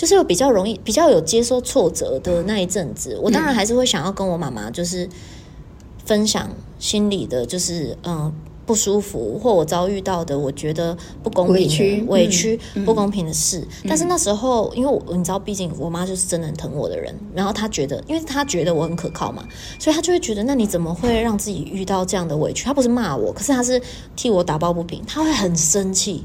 [0.00, 5.06] 就是有比较容易、比较有接受挫折的那一阵子，我当然还是会想要跟我妈妈，就是
[6.06, 8.32] 分享心里的，就是嗯
[8.64, 13.62] 不舒服或我遭遇到的，我觉得不公平、委屈、委屈、不公平的事。
[13.86, 19.44] 但是那时候，因为我你知道，毕竟我妈就是真的很疼我的人，然后她觉得，因为她觉得我很可靠嘛，
[19.78, 22.64] 所以她就会觉得，那你怎么会让自己遇到这样的委屈？
[22.64, 23.78] 她不是骂我，可是她是
[24.16, 26.24] 替我打抱不平，她会很生气。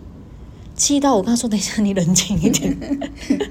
[0.76, 2.78] 气到我跟他说：“等一下，你冷静一点。”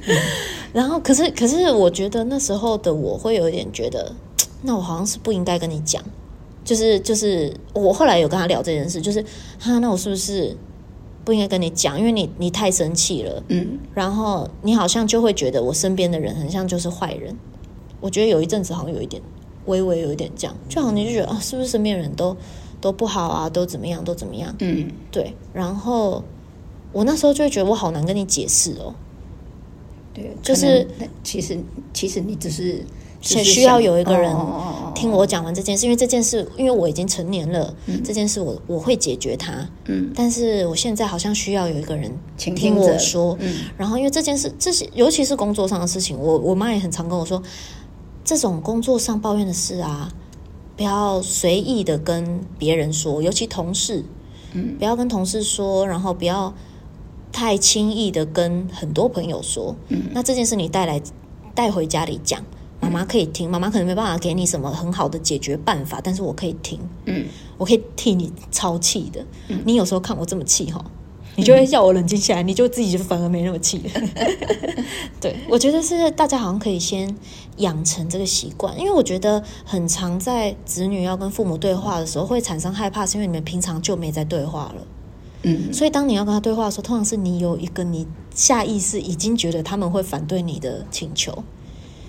[0.73, 4.15] 然后，可是，可是，我觉得那时候的我会有一点觉得，
[4.63, 6.03] 那我好像是不应该跟你讲。
[6.65, 9.23] 就是，就是，我后来有跟他聊这件事，就是，
[9.59, 10.57] 哈，那我是不是
[11.25, 11.99] 不应该跟你讲？
[11.99, 13.43] 因为你，你太生气了。
[13.49, 13.79] 嗯。
[13.95, 17.37] 然后你好像就会觉得我身边的人很像就是坏人。
[18.01, 19.23] 我觉得有一阵子好像有一点，
[19.67, 22.37] 微微有一点这样，就好像你就觉得啊，是不是身边人都
[22.81, 24.55] 都不好啊，都怎么样，都怎么样？
[24.59, 25.35] 嗯，对。
[25.53, 26.23] 然后。
[26.95, 28.95] 我那时候就会觉得我好难跟你解释哦，
[30.15, 30.87] 对，就是
[31.25, 31.59] 其实
[31.93, 32.83] 其实你只是
[33.21, 34.35] 需需要有一个人
[34.95, 47.43] 听我讲完这件事，因为这件事因为我已经成年了，这件事我我会解决它，嗯，但是我现在好像需要有一个人听我说，嗯，然后因为这件事这些尤其是工作上的事情，我我妈也很常跟我说，
[48.23, 50.09] 这种工作上抱怨的事啊，
[50.77, 54.05] 不要随意的跟别人说，尤其同事，
[54.53, 56.55] 嗯，不要跟同事说，然后不要。
[57.35, 61.03] 太轻易的跟很多朋友说，嗯，那这件事你带来
[61.53, 62.41] 带回家里讲，
[62.81, 67.27] 妈妈可以听，妈妈可能没办法给你什么很好的解决办法，但是我可以听，嗯，
[67.59, 70.85] 我可以替你超气的，嗯，你有时候看我这么气哈，
[71.35, 73.83] 你就会叫我冷静下来，你就自己就反而没那么气。
[75.21, 77.13] 对，我觉得是大家好像可以先
[77.57, 84.87] 养成这个习惯，因为我觉得很常在子女要跟父母对话的时候会产生害怕，是因为你们平常就没在对话了。
[85.45, 91.45] 嗯，所以当你要跟他对话的时候，通常是你有一个你下意识已经觉得他们会反对你的请求，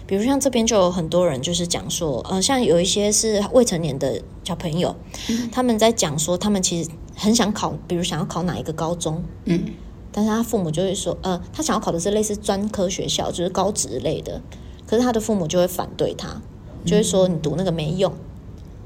[0.08, 4.96] 比如像这边就有很多人就是讲说，呃，像有一些是未成年的小朋友，
[5.30, 9.66] 嗯、他们在讲说他们其实很想考，比如想要考哪一个高中，嗯，
[10.12, 14.42] 但是他父母就会说，呃，他想要考的是类似专科学校，就是高职类的，
[14.88, 16.42] 可是他的父母就会反对他，
[16.86, 18.14] 就会说你读那个没用，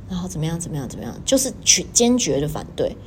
[0.10, 2.98] 然后怎么样怎么样怎么样，就是去坚决的反对。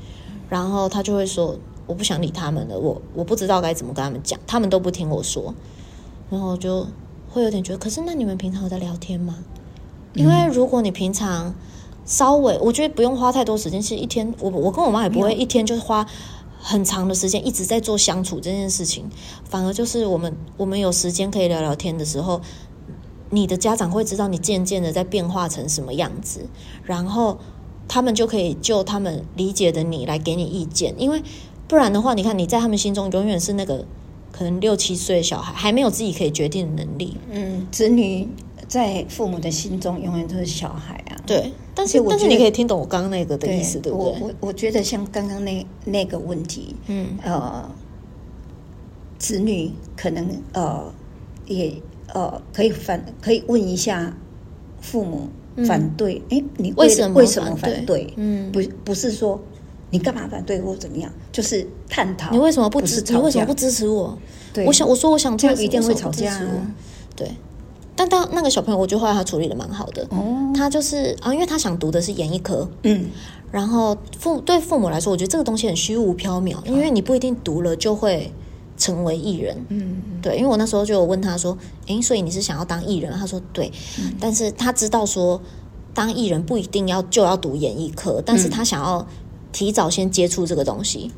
[0.53, 5.55] 然后他就会说：“我不想理他们了，我我不知道该怎么跟他们讲，他们都不听我说。”
[6.29, 6.87] 然后就
[7.31, 9.39] 会有点觉得，可是那你们平常有在聊天吗？
[10.13, 11.55] 因为如果你平常
[12.05, 13.81] 稍微，我觉得不用花太多时间。
[13.81, 16.07] 其实一天，我我跟我妈也不会一天就是花
[16.61, 19.09] 很长的时间一直在做相处这件事情，
[19.45, 22.43] 反而就是我们我们有时间可以聊聊天的时候，
[23.31, 26.47] 你的家长会知道你渐渐的在变化成什么样子，
[26.85, 27.39] 然后。
[27.93, 31.23] 他们就可以就他们理解的你来给你意见，因为
[31.69, 33.85] 不然的话，你看你在他们心中永远是那个
[34.33, 37.19] 可能六七岁的小孩，还没有自己可以决定的能力。
[37.31, 38.27] 嗯，子女
[38.67, 41.21] 在父母的心中永远都是小孩啊。
[41.27, 44.21] 对，但是但是你可以听懂我刚刚那个的意思，对，对不对？
[44.23, 47.71] 我我我觉得像刚刚那那个问题，嗯呃，
[49.19, 50.91] 子女可能呃
[51.47, 51.75] 也
[52.15, 54.17] 呃可以反可以问一下
[54.81, 55.29] 父母
[55.67, 58.13] 反对，哎、嗯，你为，什么为什么反对？
[58.17, 59.41] 嗯，不不是说
[59.91, 63.13] 你干嘛反对或怎么样，就是探讨你为什么不支持？
[63.13, 64.17] 你为什么不支持我？
[64.53, 66.75] 对，我想我说我想做，一定会吵架、啊。
[67.17, 67.31] 对。
[67.95, 70.03] 但当那个小朋友，我觉得后来他处理的蛮好的。
[70.11, 72.67] 哦，他就是啊，因为他想读的是演艺科。
[72.85, 73.05] 嗯，
[73.51, 78.33] 然后父对父母来说，我觉得这个东西很虚无缥缈，因为你不一定读了就会
[78.77, 79.57] 成为艺人。
[79.69, 81.57] 嗯，对，因为我那时候就有问他说
[81.87, 83.71] ：“诶，所以你是想要当艺人？”他说：“对。
[84.01, 85.41] 嗯”但是他知道说，
[85.95, 89.07] 当艺人不一定要就要读演艺科，但是他想要
[89.53, 91.11] 提早先接触这个东西，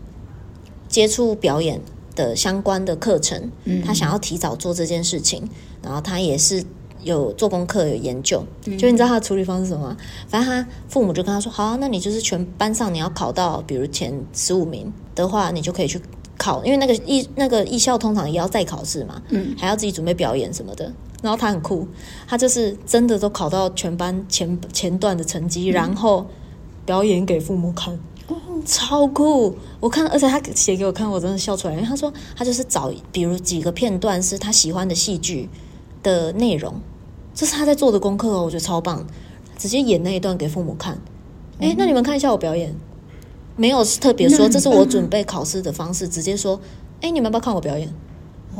[0.88, 1.80] 接触表演
[2.14, 3.50] 的相关的课程。
[3.64, 5.48] 嗯，他想要提早做这件事情。
[5.82, 6.64] 然后他也是
[7.02, 9.96] 有做功课、有研究，就你知道他的处理方式是什么吗？
[10.26, 16.00] 反正他父母就跟他说：“好啊，那你就是全班上你要考到，比如前十五名的话，你就可以去
[16.44, 20.92] 考，因为那个艺那个艺校通常也要再考试嘛，嗯，还要自己准备表演什么的。
[21.22, 21.86] 然后他很酷，
[22.26, 26.26] 他就是真的都考到全班前前段的成绩，然后
[26.84, 27.98] 表演给父母看，
[28.66, 29.56] 超酷！
[29.80, 35.48] 我看，而且他写给我看，我真的笑出来，因为他说他就是找比如几个片段是他喜欢的戏剧。”
[36.04, 36.74] 的内容，
[37.34, 39.02] 这是他在做的功课哦，我觉得超棒，
[39.56, 40.98] 直接演那一段给父母看。
[41.58, 42.76] 哎，那你们看一下我表演，
[43.56, 46.60] 没有特别说这是我准备考试的方式，直接说，
[47.00, 47.88] 哎，你们要不要看我表演？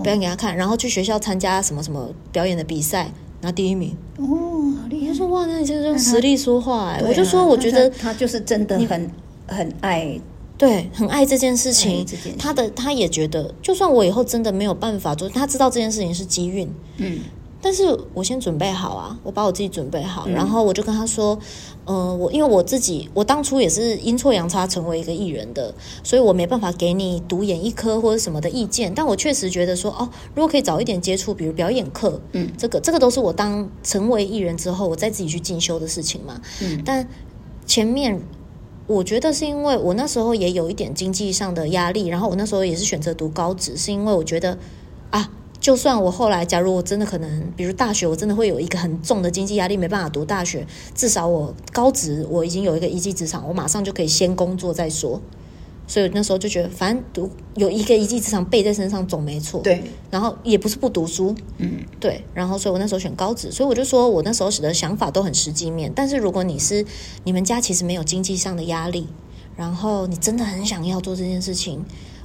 [0.03, 3.97] 表演给他看，然后去学校参加什么什么表演的比赛，拿第一名。
[4.19, 4.27] 哦，
[4.83, 5.09] 好厉害！
[5.09, 9.11] 他说哇，那你就是用实力说话哎，我就说我觉得他就是真的很
[9.47, 10.21] 很爱。
[10.57, 12.07] 对，很爱这件事情。
[12.39, 16.69] 他的他也觉得，就算我以后真的没有办法做，他知道这件事情是机运。
[16.99, 17.19] 嗯，
[17.65, 21.39] 但是我先准备好啊，我把我自己准备好，嗯、然后我就跟他说，
[21.87, 28.93] 嗯、呃，我因为我自己，我当初也是阴错阳差成为一个艺人的，所以我没办法给你读演艺科或者什么的意见。
[28.95, 36.39] 但我确实觉得说，哦，如果可以早一点接触，比如表演课，嗯，这个这个都是我当成为艺人之后，我再自己去进修的事情嘛。
[36.63, 37.09] 嗯，但
[37.65, 38.21] 前面。
[38.87, 44.59] 我觉得是因为我那时候也有一点经济上的压力，然后我那时候也是选择读高职，是因为我觉得
[45.09, 45.31] 啊，
[45.65, 55.19] 就算我后来假如我真的可能，比如大学我真的会有一个很重的经济压力，没办法读大学，至少我高职我已经有一个一技之长，我马上就可以先工作再说。
[55.87, 59.63] 所以那时候就觉得，反正读有一个一技之长背在身上总没错。
[59.63, 59.83] 对。
[60.11, 62.23] 然后也不是不读书，嗯，对。
[62.35, 65.91] 然后所以我那时候选高职，所以我就说我那时候的想法都很实际面。
[65.97, 66.85] 但是如果你是
[67.25, 69.09] 你们家其实没有经济上的压力，
[69.57, 71.83] 然后你真的很想要做这件事情，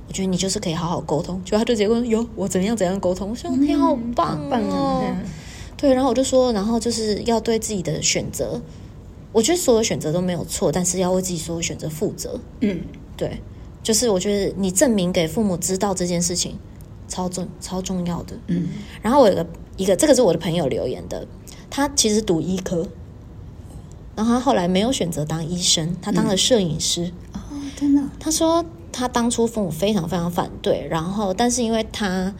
[0.09, 1.41] 我觉得你就是可以好好沟通。
[1.45, 4.47] 就他就结果有我怎样怎样沟通，我说你好棒哦。
[4.49, 5.17] 棒啊，
[5.77, 8.61] 对，然后我就说，然后就是要对自己的选择，
[9.31, 12.37] 我觉得所有选择都没有错，但是要为自己所有选择负责。
[12.59, 12.81] 嗯。
[13.15, 13.41] 对，
[13.83, 16.57] 就是我觉得你证明给父母知道这件事情
[17.07, 18.33] 超重超重要的。
[18.47, 18.67] 嗯，
[19.01, 19.45] 然后我有个
[19.75, 21.27] 一个，这个是我的朋友留言的，
[21.69, 22.87] 他其实读医科，
[24.15, 27.11] 然后他后来没有选择当医生，他当了摄影师。
[27.33, 27.39] 哦，
[27.75, 28.01] 真的？
[28.17, 32.33] 他说他当初父母非常非常反对，然后但是因为他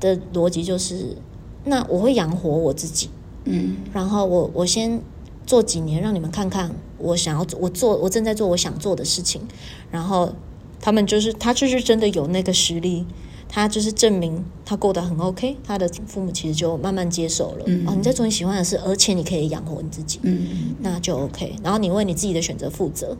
[0.00, 1.16] 的逻辑就是，
[1.64, 3.10] 那我会养活我自己。
[3.44, 5.00] 嗯，然后我我先。
[5.46, 9.42] 做几年，让你们看看我想要做，我做，我正在做我想做的事情。
[9.90, 10.32] 然后
[10.80, 13.04] 他们就是，他就是真的有那个实力，
[13.46, 15.58] 他就是证明他过得很 OK。
[15.62, 17.64] 他的父母其实就慢慢接受了。
[17.66, 21.54] 嗯，哦，你在做你喜欢的事，而且你可以养活你自己，嗯，那就 OK。
[21.62, 23.14] 然后你为你自己的选择负责。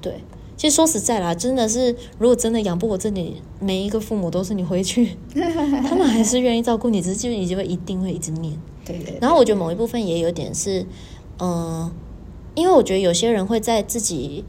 [0.00, 0.24] 对，
[0.56, 5.16] 其实说实在啦，真的是，如果真的养不活自己，每一个父母都是你回去，
[5.88, 8.56] 他们还是愿意照顾你，只是就你就会一定会一直念。
[8.84, 9.18] 对，对对。
[9.20, 10.86] 然后我觉得某一部分也有点是。
[11.40, 11.90] 嗯，
[12.54, 14.44] 因为我觉得有些人会在自己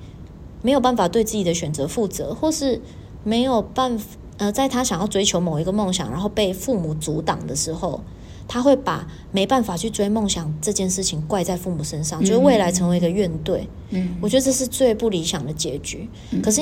[0.61, 2.79] 没有办法对自己的选择负责，或是
[3.23, 4.05] 没有办法
[4.37, 8.01] 呃，在他想要追求某一个梦想，然后被父母阻挡的时候，
[8.47, 13.61] 他会把没办法去追梦想这件事情怪在父母身上，就是未来成为一个怨怼。
[13.89, 16.09] 嗯，我觉得这是最不理想的结局。
[16.43, 16.61] 可是，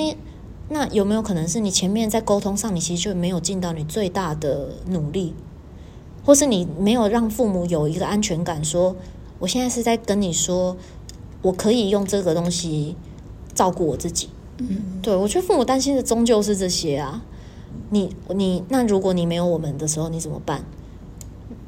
[0.69, 5.33] 那有没有可能是你前面在沟通上，你其实就没有尽到你最大的努力，
[6.25, 8.95] 或是你没有让父母有一个安全感，说。
[9.39, 10.77] 我现在是在跟你说，
[11.41, 12.95] 我可以用这个东西
[13.53, 14.29] 照顾我自己。
[14.59, 17.21] 嗯，对，我觉得父母担心的终究是这些啊。
[17.89, 20.63] 你你那如果你没有我们的时候，你怎么办？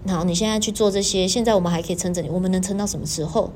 [0.05, 3.51] 然后你现在去做这些，现在我们还可以撑着你，我们能撑到什么时候？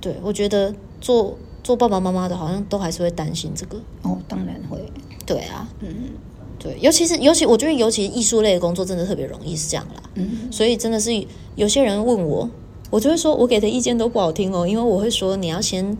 [0.00, 3.78] 对，我觉得做做爸爸妈妈的，好像都还是会担心这个。
[4.02, 4.78] 哦，当然会。
[5.26, 5.94] 对啊，嗯，
[6.58, 10.02] 对，尤其是尤其，我觉得尤其艺术类的工作真的特别容易是这样啦。
[10.14, 11.10] 嗯，所以真的是
[11.56, 12.48] 有些人问我。
[12.90, 15.96] 我就会说，我给的意见都不好听哦，因为我会说你要先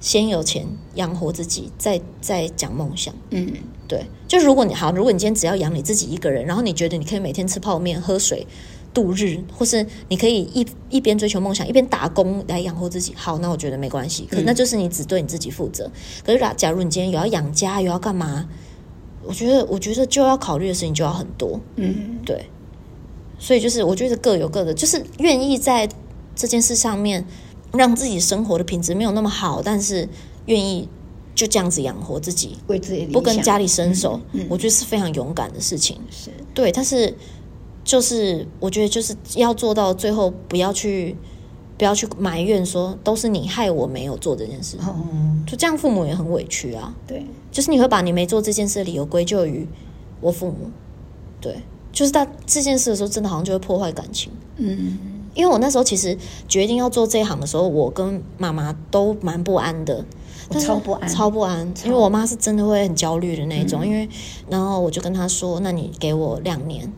[0.00, 3.14] 先有钱养活自己，再再讲梦想。
[3.28, 3.52] 嗯，
[3.86, 8.46] 对，就如果你好，如果你今天只要养你自己一个人，然后你觉得你可以每天吃泡面、喝水
[8.94, 14.26] 度日，或是你可以一一边追求梦想，一边打工来养活自己，好，那我觉得没关系。
[14.30, 15.90] 可那就是你只对你自己负责。
[16.24, 18.48] 可是，假如你今天有要养家，有要干嘛？
[19.24, 21.60] 我觉得，我觉得就要考虑的事情就要很多。
[21.76, 22.46] 嗯，对。
[23.38, 25.88] 所以就是，我觉得各有各的，就是愿意在
[26.36, 27.26] 这件事上面
[27.72, 30.08] 让自己生活的品质没有那么好，但是
[30.46, 30.88] 愿意
[31.34, 35.98] 就这样子养活自己，为自己不跟家里伸手，嗯嗯、我觉得是非常勇敢的事情。
[36.10, 37.12] 是对，但是
[37.84, 41.14] 就是我觉得就是要做到最后，不要去
[41.78, 44.76] 不要去埋怨说都是你害我没有做这件事。
[44.80, 44.96] 哦，
[45.46, 46.94] 就这样，父母也很委屈啊。
[47.06, 49.68] 对，就是你会把你没做这件事的理由归咎于
[50.20, 50.70] 我父母。
[51.40, 51.56] 对。
[51.92, 54.32] 就是在这件事的时候，真的好像就会破坏感情。
[54.56, 54.98] 嗯，
[55.32, 56.18] 因为我那时候其实
[56.48, 60.04] 决定要做这一行的时候，我跟妈妈都蛮不安的，
[60.58, 61.72] 超不安，超不安。
[61.84, 63.80] 因为我妈是真的会很焦虑的那一种。
[63.84, 64.08] 嗯、因为，
[64.50, 66.92] 然后我就跟她说：“那你给我两年，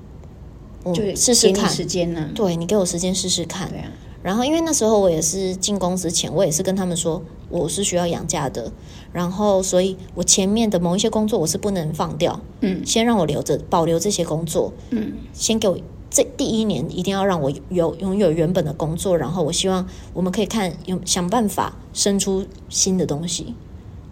[0.91, 2.31] 我试试看时间呢？
[2.35, 3.69] 对，你给我时间试试看。
[3.69, 3.91] 对啊。
[4.23, 8.73] 然后，因为那时候我也是进公司前，我也是跟他们说我是需要养家的。
[9.13, 15.79] 然后，所以我前面的某一些工作我是不能放掉，嗯，先让我留着，保留这些工作，嗯，先给我
[16.11, 23.55] 这第一年一定要让我有拥有原本的工作，然后我希望我们可以看有想办法生出新的东西，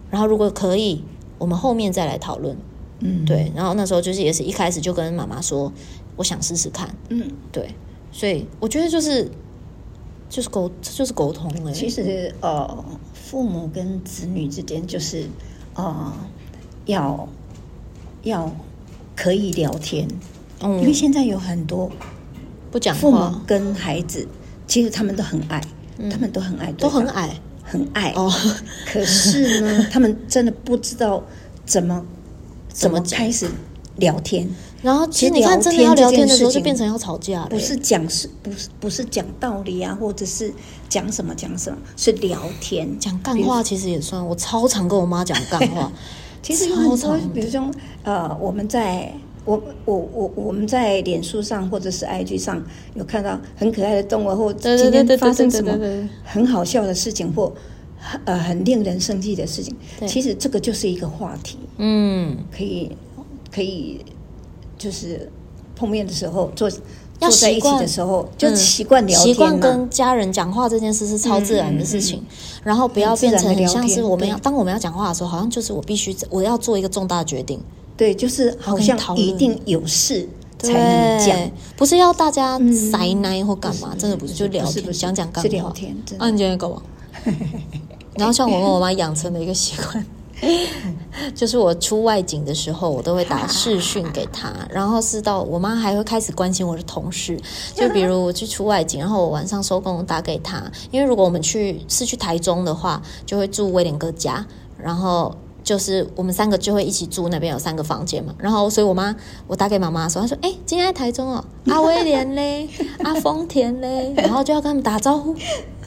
[0.09, 1.03] 然后如果可以，
[1.37, 2.55] 我们后面再来讨论，
[3.01, 5.71] 嗯，对，然后那时候就是也是一开始就跟妈妈说，
[6.15, 7.75] 我想试试看，嗯，对，
[8.11, 9.29] 所以我觉得就是
[10.29, 12.85] 就是沟就是沟通了，其实呃。
[13.25, 15.23] 父母跟子女之间就是，
[15.73, 16.13] 啊、呃，
[16.85, 17.27] 要
[18.21, 18.55] 要
[19.15, 20.07] 可以聊天，
[20.61, 21.91] 嗯，因为现在有很多
[22.69, 24.27] 不讲话，父母跟孩子
[24.67, 25.59] 其实他们都很爱，
[25.97, 28.31] 嗯、他们都很爱，都很爱，很爱哦。
[28.85, 31.23] 可是 呢，他们真的不知道
[31.65, 32.05] 怎么
[32.69, 33.49] 怎么开始
[33.95, 34.47] 聊天。
[34.85, 37.47] 然后其实你看，真的要聊天的时候，就变成要吵架了。
[37.49, 40.53] 不是讲是，不是不是讲道理啊，或者是
[40.87, 44.23] 讲什么讲什么，是聊天讲干话，其实也算。
[44.23, 45.91] 我超常跟我妈讲干话，
[46.43, 47.71] 其实有很多，比如说
[48.03, 49.11] 呃，我们在
[49.43, 55.75] 我我我我们在脸书上或者是 IG 上有看到很可爱的动物，或今天发生什么
[56.23, 57.51] 很好笑的事情，或
[58.25, 59.75] 呃很令人生气的事情，
[60.07, 61.57] 其实这个就是一个话题。
[61.79, 62.95] 嗯，可以
[63.51, 63.99] 可以。
[64.77, 65.31] 就是
[65.75, 72.21] 碰面的时候坐坐在一起的时候，就习惯聊天，习惯跟家人讲话这件事是超自然的事情。
[72.63, 77.59] 然后不要变成很像是我们要当我们要讲话的时候，好像就是我必须我要做一个重大决定。
[77.95, 80.27] 对，就是好像一定有事
[80.59, 85.49] 才能讲，不是要大家塞奶或干嘛，真的不是，就聊天，讲讲干话。
[85.49, 86.81] 聊天，啊，你今天干嘛？
[88.17, 90.05] 然后像我跟我妈养成的一个习惯。
[91.33, 97.39] 就是我出外景的时候，我都会打视讯给他，然后是到我妈还会开始关心我的同事，
[97.73, 104.45] 就比如我去出外景，然后我晚上收工打给他，因为如果我们去是去台中的话，就会住威廉哥家，
[104.77, 109.15] 然后就是我们三个就会一起住那边有三个房间嘛，然后所以我妈
[109.47, 112.69] 我打给妈妈的时候，她说：“哎，今天在台中哦，阿威廉嘞，
[113.03, 115.35] 阿丰田嘞，然后就要跟他们打招呼。”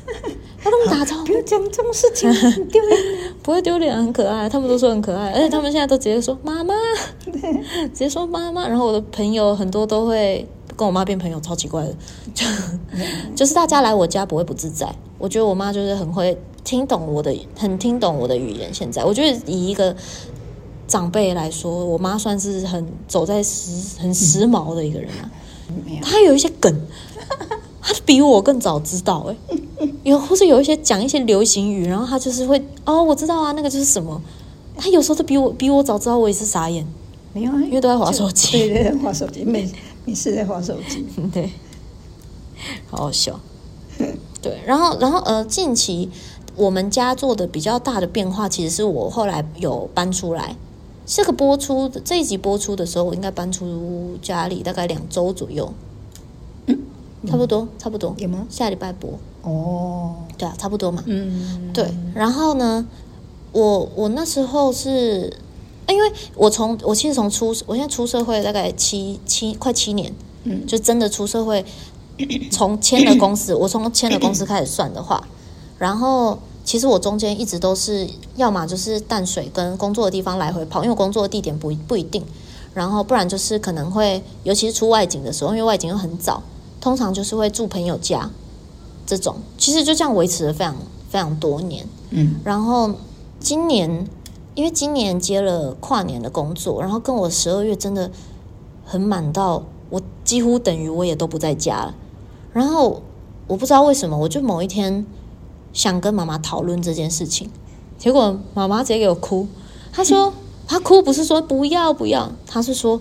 [0.63, 3.01] 他们打招呼， 不要讲这种事情，很丢脸。
[3.43, 4.49] 不会丢脸，很可爱。
[4.49, 6.75] 他们都说很可爱，而且他们现在都直接说妈妈，
[7.25, 8.69] 直接说妈妈。
[8.69, 11.95] 然后我的朋友很多都会跟我妈变朋友，超奇怪的。
[12.35, 12.45] 就
[13.35, 14.93] 就是大家来我家不会不自在。
[15.19, 18.73] 我觉得我妈就是很会听懂我的，很听懂我的语言。
[18.73, 19.95] 现在我觉得以一个
[20.87, 25.31] 长辈来说，我妈算是很走在时很时髦的一个人啊。
[26.03, 26.75] 她有一些梗。
[27.89, 29.37] 他比我更早知道哎、
[29.79, 34.21] 欸，有或是有一些讲一些流行语，然后他就是会哦，我知道啊，那个就是什么。
[34.77, 36.87] 他有时候都比我比我早知道，我也是傻眼。
[37.33, 38.59] 没有啊，因为都在划手机。
[38.59, 39.67] 对对对，滑手机，没
[40.05, 41.03] 没事在划手机。
[41.33, 41.51] 对，
[42.91, 43.41] 好好笑。
[44.43, 46.11] 对，然后然后呃，近期
[46.57, 50.55] 我们家做的比较大的变化，其实是我后来有搬出来。
[51.07, 55.73] 这个播出这一集播出的时候，我应该搬出家里大概两周左右。
[57.27, 58.47] 差不多，差不多有吗？
[58.49, 59.11] 下礼拜播
[59.43, 61.03] 哦，对啊，差不多嘛。
[61.07, 61.93] 嗯，对。
[62.15, 62.87] 然后呢，
[63.53, 65.33] 我我那时候是，
[65.89, 70.13] 因为我从我其实从出，我现在出社会大概七七快七年，
[70.45, 71.65] 嗯，就真的出社会，
[72.53, 75.27] 从签了公司，我从签了公司开始算的话，
[75.79, 82.23] 然后其实我中间一直都是，要么就是淡水跟工作的地方来回跑，因为我工作的地点不不一定，
[82.75, 86.43] 然后不然就是可能会，尤其是出外景的时候，因为外景又很早。
[86.81, 88.31] 通常就是会住朋友家，
[89.07, 90.77] 这种，其实就这样维持了非常
[91.09, 91.87] 非常多年。
[92.11, 92.95] 嗯，然后
[93.41, 94.07] 今年
[94.55, 98.11] 因为今年接了跨年的工作，然后跟我十二月真的
[98.85, 101.95] 很满到我几乎等于我也都不在家了。
[102.53, 103.03] 然后
[103.47, 105.05] 我不知道为什么，我就某一天
[105.73, 107.51] 想跟妈妈讨论这件事情，
[107.99, 109.47] 结果妈妈直接给我哭。
[109.93, 110.33] 她说
[110.67, 113.01] ：“她哭不是说不要不要，她是说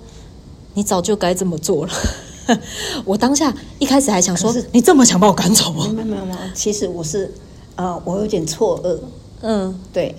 [0.74, 1.94] 你早就该这么做了。”
[3.06, 7.34] 我当下一开始还想说：“你这么想把我赶走吗？”没有没有没有，其实我是
[7.76, 9.00] 啊、呃，我有点错愕。
[9.42, 10.16] 嗯，对，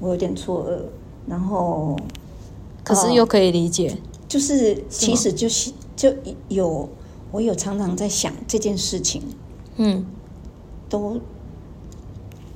[0.00, 0.78] 我有点错愕，
[1.26, 1.96] 然后
[2.82, 3.98] 可是又可以理解，呃、
[4.28, 6.12] 就是其实就是就
[6.48, 6.88] 有。
[7.32, 9.20] 我有常常在想这件事情，
[9.74, 10.06] 嗯，
[10.88, 11.20] 都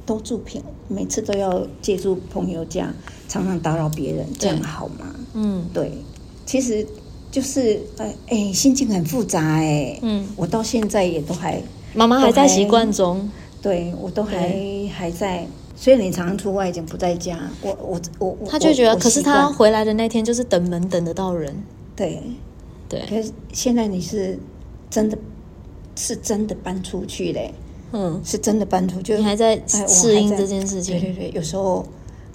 [0.06, 2.94] 都住平，每次都要借住朋友家，
[3.28, 5.12] 常常打扰别人，这样好吗？
[5.34, 5.98] 嗯，对，
[6.46, 6.86] 其实
[7.30, 11.62] 就是哎哎，心情很复杂哎，嗯，我到现在也都还，
[11.94, 13.30] 妈妈还在习惯中，
[13.62, 14.58] 对我都还
[14.92, 21.54] 还在，所以你常常出外景不在家，我我我他就觉得，可是他回来的那天就是等门等得到人，
[21.94, 22.22] 对
[22.88, 24.38] 对，可是现在你是。
[24.90, 25.18] 真的
[25.96, 27.52] 是真的搬出去嘞，
[27.92, 29.14] 嗯，是真的搬出去。
[29.18, 30.98] 你还在适应这件事情？
[30.98, 31.84] 对对对，有时候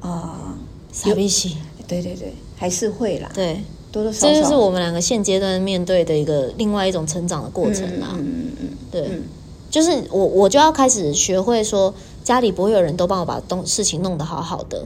[0.02, 0.56] 啊，
[0.92, 3.32] 傻逼气，对对对，还是会啦。
[3.34, 3.60] 对，
[3.94, 8.10] 多多少少，这就是我们两个现阶段面对的一个另外一种成长的过程啦。
[8.16, 9.22] 嗯嗯嗯，对，
[9.70, 14.86] 就是我我就要开始学会说，家里不会有人都帮我把东事情弄得好好的。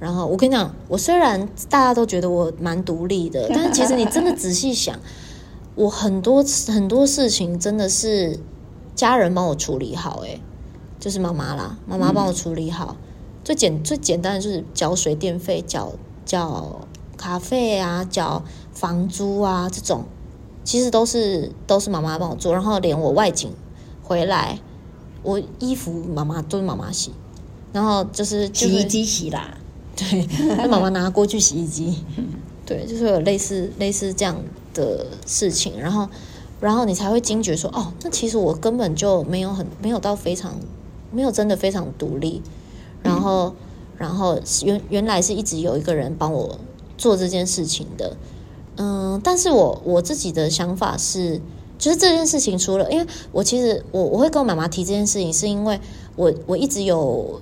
[0.00, 4.98] 然后我跟你讲，我虽然大家都觉得我蛮独立的， 但是其实你真的仔细想。
[5.74, 8.36] 我很多很多事情真的是
[8.96, 10.40] 家人帮我处理好，诶，
[10.98, 12.96] 就是妈妈啦，妈妈帮我处理好。
[12.98, 13.04] 嗯、
[13.44, 15.92] 最简最简单的就是缴水电费、缴
[16.24, 16.80] 缴
[17.18, 18.42] 卡费啊、缴
[18.72, 20.04] 房租啊这种，
[20.64, 22.54] 其实都是都是妈妈帮我做。
[22.54, 23.52] 然后连我外景
[24.02, 24.58] 回来，
[25.22, 27.12] 我衣服妈妈都是妈妈洗，
[27.72, 29.58] 然后就是洗衣机洗啦，
[29.94, 32.02] 对，那妈妈拿锅去洗衣机，
[32.64, 34.36] 对，就是有类似类似这样
[34.72, 36.08] 的事情，然后，
[36.60, 40.54] 然后你才会惊觉说，哦，那其实我根本就没有很没有到非常
[41.12, 42.40] 没有真的非常独立，
[43.02, 43.54] 然后，
[43.96, 46.58] 然后原原来是一直有一个人帮我
[46.98, 48.16] 做这件事情的，
[48.76, 51.40] 嗯，但是我我自己的想法是，
[51.78, 55.80] 就是这件事情除了，因为我其实我我会跟我妈妈提这件事情，是因为
[56.16, 57.40] 我我一直有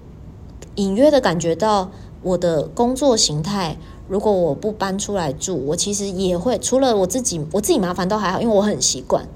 [0.76, 1.90] 隐约的感觉到
[2.22, 3.76] 我的工作形态。
[4.08, 9.26] 如果我不搬出来住，我其实也会除了我自己，我自己麻烦都还好，因为我很习惯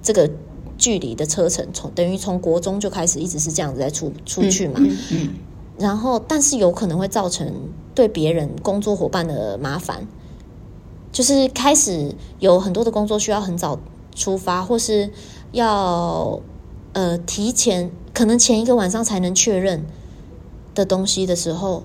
[0.00, 0.30] 这个
[0.78, 4.80] 距离的车程，从等于从国中就开始一直是这样子在出出去嘛。
[5.78, 7.52] 然后，但是有可能会造成
[7.94, 10.06] 对别人工作伙伴的麻烦，
[11.12, 13.78] 就是开始有很多的工作需要很早
[14.14, 15.10] 出发，或是
[15.52, 16.40] 要
[16.92, 19.84] 呃提前，可能前一个晚上才能确认
[20.74, 21.82] 的东西的时候。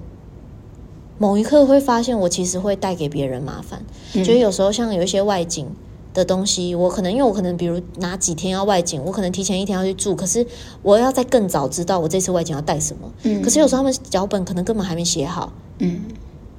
[1.18, 3.86] 某一刻会发现，我其实会带给别人麻烦。
[4.16, 5.68] 嗯、觉得有时候像有一些外景
[6.14, 10.46] 的东西，我可能因为我可能比如哪几天要外景，我可能提前一天要去住，可是
[10.82, 13.12] 我要在更早知道我这次外景要带什么。
[13.24, 15.54] 嗯、可是有时候他们脚本可能根本还没写好。
[15.80, 16.02] 嗯，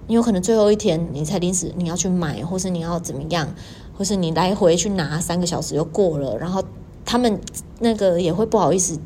[0.07, 3.55] 你有可能最后一天你才临时你要去买，或是你要怎么样，
[3.96, 6.62] 或是你来回去拿三个小时就过了，然后
[7.05, 7.40] 他们
[7.80, 8.98] 那个也会不好意思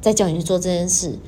[0.00, 1.18] 再叫你去做这件事。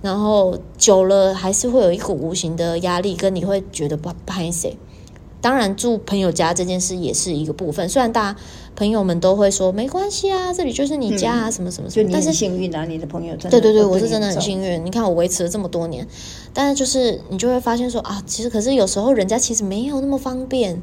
[0.00, 4.76] 然后久了还是会有一股无形的压力，跟你会觉得不拍谢。
[5.44, 8.38] 当然住朋友家这件事也是一个部分，虽然大家
[8.74, 12.08] 朋友们都会说没关系啊，这里就是你家啊，什么什么什么。
[12.10, 14.82] 但是幸运啊，你的朋友真的对对对，我是真的很幸运。
[14.82, 16.08] 你看我维持了这么多年，
[16.54, 20.80] 但是就是你就会发现说啊，其实可是有时候人家其实没有那么方便，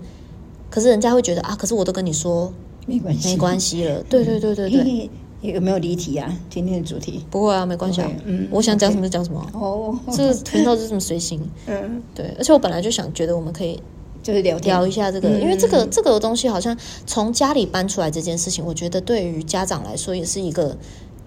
[0.70, 2.53] 可是人家会觉得啊，可是我都跟你说
[2.86, 4.03] 没关系，没关系了。
[4.03, 5.09] 对对对对对。
[5.41, 6.32] 有没有离题啊？
[6.51, 7.99] 今天的主题不会啊，没关系。
[8.26, 9.43] 嗯，我想讲什么就讲什么。
[9.53, 11.41] 哦，这个频道就这么随性。
[11.66, 12.32] 嗯，对。
[12.38, 13.82] 而且我本来就想觉得我们可以
[14.22, 20.78] 就是聊聊一下这个，因为这个这个东西好像从家里搬出来这件事情，我觉得对于家长来说也是一个，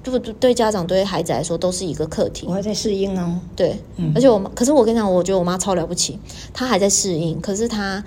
[0.03, 2.47] 对对家长对孩子来说都是一个课题。
[2.49, 3.41] 我还在适应哦。
[3.57, 3.79] 对，
[4.15, 6.19] 而且我妈，可是我跟你讲，我觉得我妈超了不起，
[6.53, 8.05] 她还在适应，可是她。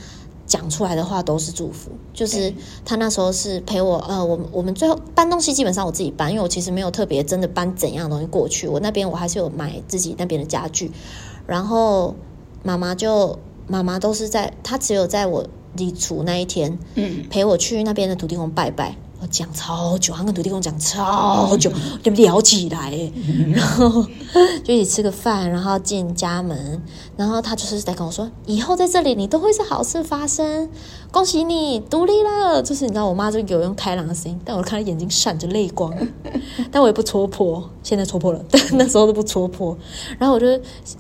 [0.48, 2.54] 讲出来的话都是祝福，就是
[2.86, 10.90] 他那时候是陪我，呃，我我们最后搬东西基本上我自己搬，因为我其实没有特别真的搬怎样的东西过去，我那边我还是有买自己那边的家具，
[11.46, 12.16] 然后
[12.64, 21.72] 妈妈就妈妈都是在，她只有在我离除那一天，嗯，陪我去那边的土地公拜拜，我讲超久，他跟土地公讲超久，
[22.04, 22.94] 就聊起来，
[23.54, 24.06] 然后
[24.64, 26.82] 就一起吃个饭，然后进家门，
[27.16, 30.70] 然后他就是在跟我说，以后在这里你都会是好事发生，
[31.12, 32.62] 恭喜你独立了。
[32.62, 35.92] 就是你知道，我妈就给我用开朗的声音，但我看她眼睛闪着泪光，
[36.72, 39.76] 但我也不戳破，现在戳破了，但 那时候都不戳破。
[40.20, 40.48] 然后我就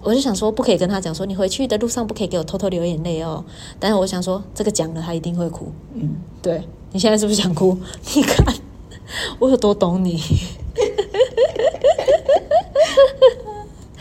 [0.01, 3.45] 我就想说，不可以跟他讲说，你回去的路上不可以给我偷偷流眼泪哦。
[3.79, 6.67] 但是我想说，这个讲了他一定会哭，嗯，对。
[6.91, 7.77] 你现在是不是想哭？
[8.15, 8.55] 你看
[9.39, 10.21] 我有多懂你，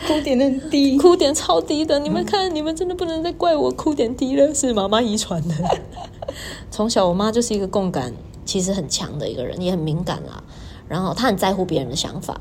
[0.07, 1.99] 哭点很低，哭点超低的。
[1.99, 5.55] 你们看，你们真的不能再怪我哭点低了，是妈妈遗传的。
[6.69, 8.13] 从小我妈就是一个共感
[8.45, 10.43] 其实很强的一个人，也很敏感啦。
[10.89, 12.39] 然后她很在乎别人的想法，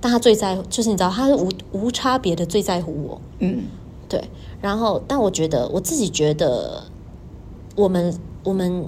[0.00, 3.20] 但她最在乎就是你知道，她是无无差别的最在乎我。
[3.38, 3.64] 嗯，
[4.08, 4.22] 对。
[4.60, 6.82] 然后，但我觉得我自己觉得，
[7.76, 8.86] 我们我们。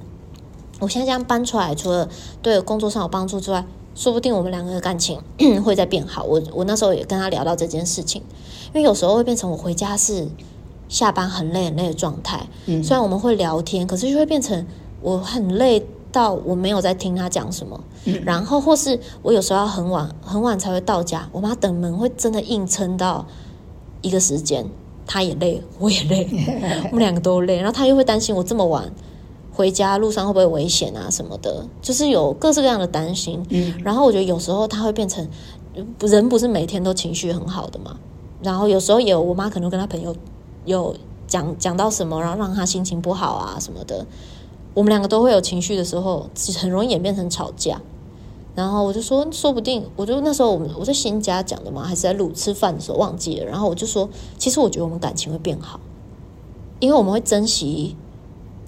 [0.80, 2.08] 我现在这样搬出来，除了
[2.42, 3.64] 对工作上有帮助之外，
[3.94, 5.20] 说不定我们两个的感情
[5.62, 6.24] 会再变好。
[6.24, 8.22] 我我那时候也跟他聊到这件事情，
[8.72, 10.26] 因为有时候会变成我回家是
[10.88, 12.46] 下班很累很累的状态。
[12.66, 14.66] 嗯，虽然我们会聊天，可是就会变成
[15.02, 17.78] 我很累到我没有在听他讲什么。
[18.06, 23.26] 嗯，然后或是我有时候要很晚很晚才会到家，我妈等门会真的硬撑到
[24.00, 24.64] 一个时间，
[25.06, 26.26] 她也累，我也累，
[26.90, 28.90] 我们两个都累，然后她又会担心我这么晚。
[29.60, 33.44] 回家路上会不会危险啊什么的，就是有各式各样的担心。
[33.50, 35.28] 嗯，然后我觉得有时候他会变成
[36.00, 37.98] 人不是每天都情绪很好的嘛。
[38.42, 40.16] 然后有时候也有我妈可能跟她朋友
[40.64, 40.96] 有
[41.26, 44.06] 讲讲到什么，然后让她心情不好啊什么的。
[44.72, 47.78] 我们两个都会有情绪的时候，很容易演变成吵架。
[48.54, 53.44] 然后我就说，说不定我就那时候我们我在新家讲的嘛，还是在路吃饭的时候忘记了。
[53.44, 54.08] 然后我就说，
[54.38, 55.78] 其实我觉得我们感情会变好，
[56.78, 57.94] 因为我们会珍惜。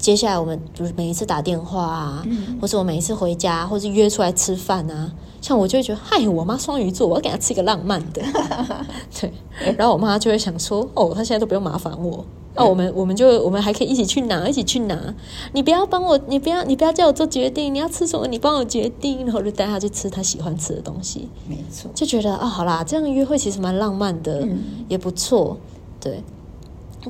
[0.03, 8.21] 接下来我们就是每一次打电话啊，嗯、或是我每一次回家，或是约出来吃饭啊，像我就会觉得，嗨，我妈双鱼座，我要给她吃一个浪漫的，
[9.21, 9.33] 对。
[9.79, 12.25] 然后我妈就会想说，哦，她现在都不用麻烦我，
[12.57, 15.15] 那、我们我们就我们还可以一起去拿，一起去拿。
[15.53, 21.29] 你不要帮我，你不要你不要叫我做决定，你要吃什么，你帮我决定，然后就带她去吃她喜欢吃的东西。
[21.49, 25.57] 没错，就觉得啊、哦，好啦，这样的约会其实蛮浪漫的，嗯、也不错，
[26.01, 26.21] 对。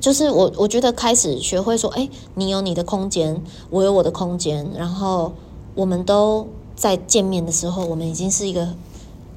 [0.01, 5.32] 就是我，我觉得开始学会说，哎，你有你的空间，我有我的空间，然后
[5.74, 8.68] 我们都在见面的时候，我们已经是一个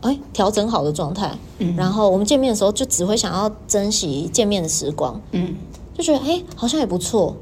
[0.01, 1.38] 哎调整好的状态。
[1.58, 5.20] 嗯，然后我们见面的时候，就只会想要珍惜见面的时光。
[5.32, 5.56] 嗯，
[5.97, 7.36] 就觉得哎，好像也不错，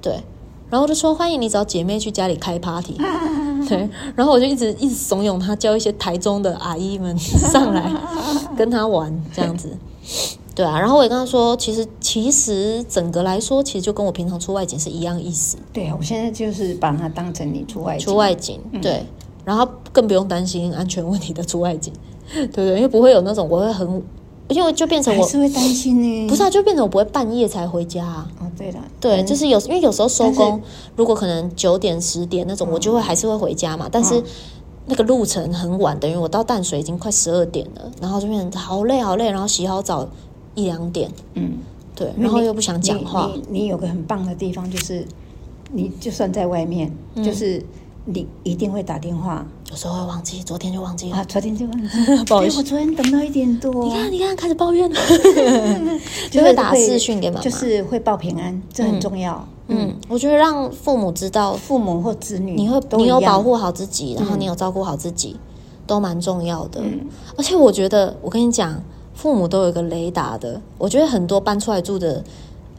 [0.00, 0.22] 对。
[0.68, 2.96] 然后就说欢迎你找姐妹去家里开 party，
[3.68, 3.88] 对。
[4.16, 7.88] 然后我就一直一直怂恿她叫一些台中的阿姨们 上来
[8.56, 9.76] 跟她玩，这样子。
[10.56, 15.58] 对啊，然后我也跟他说，其实其实整个来说，其实就跟我平常出外景是一样意思。
[15.70, 18.06] 对啊，我现在就是把它当成你出外景。
[18.06, 19.06] 出外景，对，嗯、
[19.44, 21.92] 然后更不用担心安全问题的出外景，
[22.32, 22.76] 对不对？
[22.76, 24.02] 因为不会有那种我会很，
[24.48, 26.26] 因为就变成我还是会担心呢。
[26.26, 28.26] 不是啊，就变成我不会半夜才回家啊。
[28.40, 30.62] 哦，对的，对，就是有因为有时候收工，
[30.96, 33.84] 如果可能九点十点那种，我就会还是会回家嘛。
[33.84, 34.22] 哦、但是
[34.86, 40.08] 那个路程很晚，等于我到淡水已经快十二点了，然后就变成好累好累，然后洗好澡。
[40.56, 41.52] 一两点，嗯，
[41.94, 43.30] 对，然后又不想讲话。
[43.32, 45.06] 你你，你有个很棒的地方，就是
[45.70, 47.62] 你就算在外面，嗯、就是
[48.04, 49.46] 你一定会打电话。
[49.70, 51.16] 有时候会忘记，昨天就忘记了。
[51.18, 52.24] 啊，昨天就忘记了。
[52.26, 53.84] 不好意思，我昨天等到一点多。
[53.84, 54.98] 你看，你看，开始抱怨了。
[56.30, 59.46] 就会打视讯给妈妈，就是会报平安，这很重要。
[59.68, 65.40] 嗯，嗯，我觉得让父母知道，父母或子女，你会你有保护好自己，然后你有照顾好自己，嗯、
[65.86, 66.80] 都蛮重要的。
[66.82, 68.80] 嗯、而且我觉得，我跟你讲。
[69.16, 72.22] 父母都有一个雷达的，我觉得很多搬出来住的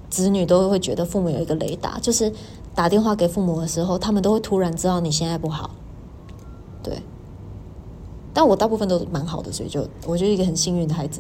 [0.08, 2.32] 子女都会觉得父母有一个雷达，就是
[2.76, 5.72] 打电话给父母的时候，他们都会突然知道你现在不好。
[6.84, 7.02] 对，
[8.34, 11.20] 但我大部分都蛮好的，所以就我就是一个很幸运的孩子。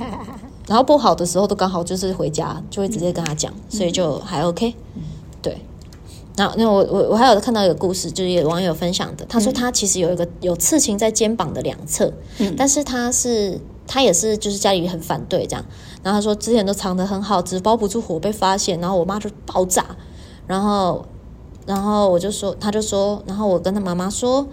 [0.66, 4.74] 然后不好的时候都刚好就是回家就会直接跟他讲，所以就还 OK。
[5.42, 5.58] 对，
[6.36, 13.60] 那那我我我还有看到一个故事，就是有网友分享的，他说他其实有一个有刺青在肩膀的两侧，嗯，但是他是。
[13.86, 15.64] 他也是，就是家里很反对这样，
[16.02, 19.84] 然后他说之前都藏得很好，只包不住火被发现，然后我妈就爆炸，
[20.46, 21.04] 然后，
[21.66, 24.46] 然后我就说，他就说，然后我跟他妈妈说，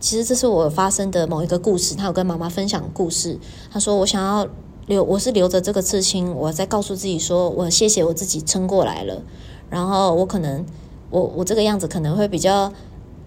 [0.00, 3.38] 其实这是我发生的某一个故事，他有跟妈妈分享故事，
[3.70, 4.48] 他说我想要
[4.86, 9.22] 留，我是留着这个刺青，我在告诉自己说我谢谢我自己撑过来了，
[9.68, 10.64] 然后我可能
[11.10, 12.72] 我我这个样子可能会比较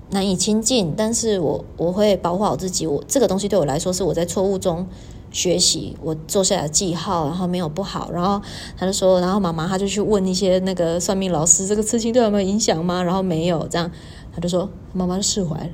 [0.10, 4.88] 难以亲近，但是我我会保护好自己，我这个东西对我来说是我在错误中。
[5.32, 8.42] 学习，我做下来记号，然后没有不好，然后
[8.78, 13.02] 他就说，然后妈妈他就去问一些那个算命老师，这个刺青对我有没有影响吗？
[13.02, 13.90] 然后没有，这样
[14.34, 15.70] 他就说妈妈就释怀了。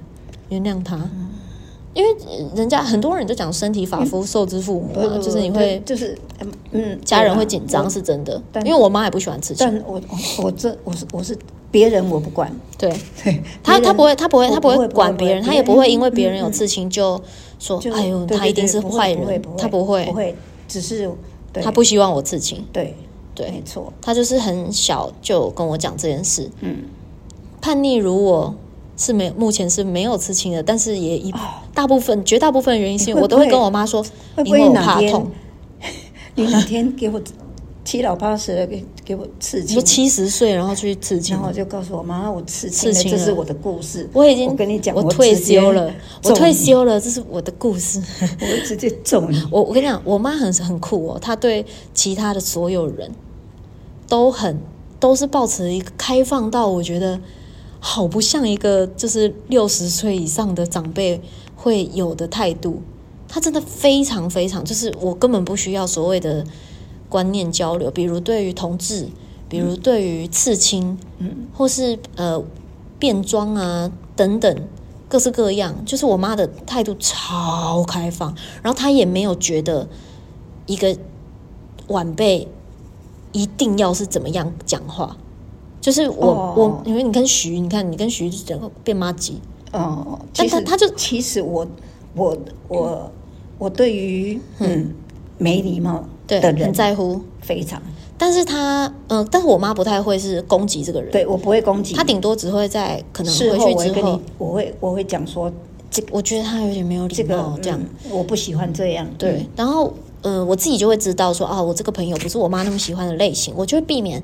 [0.49, 0.95] 原谅他。
[0.95, 1.29] 嗯
[1.93, 2.15] 因为
[2.53, 6.15] 人家很多人都讲身体发肤受之父母啊，就是你会就是
[6.69, 8.39] 嗯，家人会紧张是真的。
[8.63, 9.65] 因为我妈也不喜欢刺青。
[9.65, 9.99] 但我
[10.43, 11.35] 我这我是我是
[11.71, 12.95] 别人我不管，对，
[13.63, 17.19] 他他不会他不会他不会管别人，他也不会因为别人有刺青就
[17.59, 20.35] 说哎呦他一定是坏人，他不会不会，
[20.67, 21.09] 只是
[21.53, 22.63] 他不希望我刺青。
[22.71, 22.95] 对
[23.33, 26.49] 对，没错，他就是很小就跟我讲这件事。
[26.61, 26.83] 嗯，
[27.61, 28.55] 叛逆如我。
[28.99, 31.31] 是没有，目前是没有刺青的，但是也一
[31.71, 34.03] 大部分、绝大部分原因是，我都会跟我妈说，
[34.43, 35.29] 因为我怕痛。
[36.33, 37.21] 你哪天给我
[37.87, 39.73] 七老八十了，给给我刺青？
[39.73, 44.09] 说七十岁然后去刺青，然后我就告诉我妈，我刺青了，这是我的故事。
[44.11, 45.89] 我已经跟你讲，我退休了，
[46.23, 48.03] 我退休了，这是我的故事。
[48.41, 49.41] 我会直接揍你。
[49.49, 53.09] 我我跟你讲，我妈很很酷哦，她对其他的所有人
[54.09, 54.59] 都很
[54.99, 57.19] 都是抱持一个开放到，我觉得。
[57.79, 61.21] 好不像一个就是六十岁以上的长辈
[61.55, 62.81] 会有的态度，
[63.27, 66.43] 她真的非常非常，就是我根本不需要所谓的
[67.09, 69.07] 观念交流，比如对于同志，
[69.47, 72.43] 比如对于刺青，嗯，或是呃
[72.99, 74.67] 变装啊等等，
[75.07, 79.87] 各式各样，就是我妈的态度超开放，然后她也没有觉得
[80.65, 80.97] 一个
[81.87, 82.47] 晚辈
[83.31, 85.15] 一定要是怎么样讲话。
[85.79, 86.57] 就是我、oh.
[86.57, 89.39] 我，因为你跟徐，你看你跟徐整个变妈级
[89.71, 91.65] 哦，但他他就其实我
[92.13, 92.37] 我
[92.67, 93.11] 我
[93.57, 94.93] 我对于嗯
[95.37, 97.21] 没礼貌的人很在乎。
[97.41, 97.81] 非常，
[98.17, 105.49] 但是他嗯、呃，但是我妈不太会是攻击这个人，对我不会攻击，他顶多只会在可能回去之后，我会我会讲说
[105.89, 114.21] 这我觉得他有点没有礼貌，这样、嗯、我不喜欢这样，对，嗯、然后嗯、呃，我自己就会知道说啊，我这个朋友不是我妈那么喜欢的类型，我就会避免。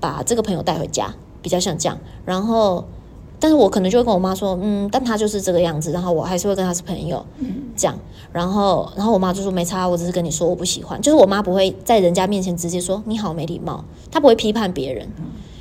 [0.00, 1.96] 把这个朋友带回家，比较像这样。
[2.24, 2.84] 然后，
[3.42, 5.90] 但是我可能就会跟我妈说，嗯，但他就是这个样子。
[5.90, 7.98] 然后我还是会跟他是朋友，嗯，这样。
[8.32, 11.02] 然后，然后我妈就说没差，我只是跟你说我不喜欢。
[11.02, 15.08] 就是我妈不会在人家面前直接说你好没礼貌，她不会批判别人。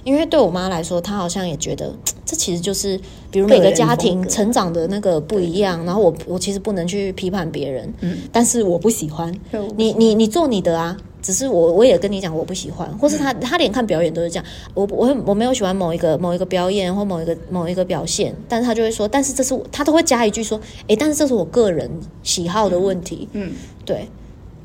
[0.03, 1.91] 因为对我妈来说，她好像也觉得
[2.23, 2.99] 这其实就是，
[3.32, 5.84] 比如每个家庭成长的那个不一样。
[5.84, 9.34] 然后我我其实不能去批判别人，嗯，但是我不喜欢
[9.75, 10.95] 你你你做你的啊。
[11.22, 14.45] 只是我，我也跟你讲，我不喜欢，或是他，他连看表演都是这样。
[14.74, 21.89] 我，我，我没有喜欢某一个某一个表演或某一个某一个表现，但是他就会说，但是这是我，他都会加一句说，诶，但是这是我个人
[22.24, 23.30] 喜好的问题。
[23.34, 23.51] 嗯，
[23.86, 24.07] 对，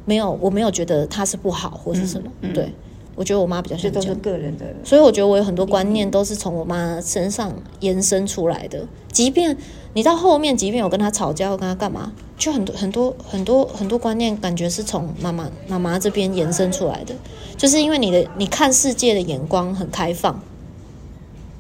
[0.05, 2.31] 没有，我没有觉得他是不好或是什么。
[2.41, 2.73] 嗯，对，
[3.15, 4.07] 我觉得我妈比较像这样。
[4.07, 9.57] 这都是个人的，所以我觉得我有很多观念都是从我妈身上延伸出来的，即便。
[9.97, 17.15] 你到后面，即便有跟他吵架，我跟他干嘛，就很多很多很多很多观念，感觉是从妈妈妈妈这边延伸出来的，
[17.57, 20.39] 就是因为你的你看世界的眼光很开放，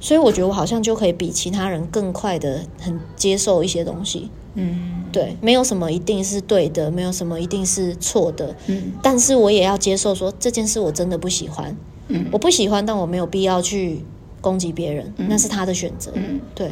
[0.01, 4.31] 所以我觉得我好像就可以比其他人更快的很接受一些东西。
[4.53, 8.55] 嗯，对，没有什么一定是对的，没有什么一定是错的。
[8.67, 11.75] 嗯，但是我也要接受说这件事我真的不喜欢。
[12.09, 14.05] 嗯，我不喜欢，但我没有必要去
[14.43, 16.13] 攻击别人，那是他的选择。
[16.15, 16.71] 嗯，对。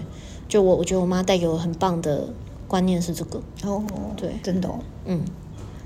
[0.49, 2.29] 就我，我觉得我妈带给我很棒的
[2.67, 3.83] 观念是这个哦，
[4.17, 4.69] 对，真的，
[5.07, 5.21] 嗯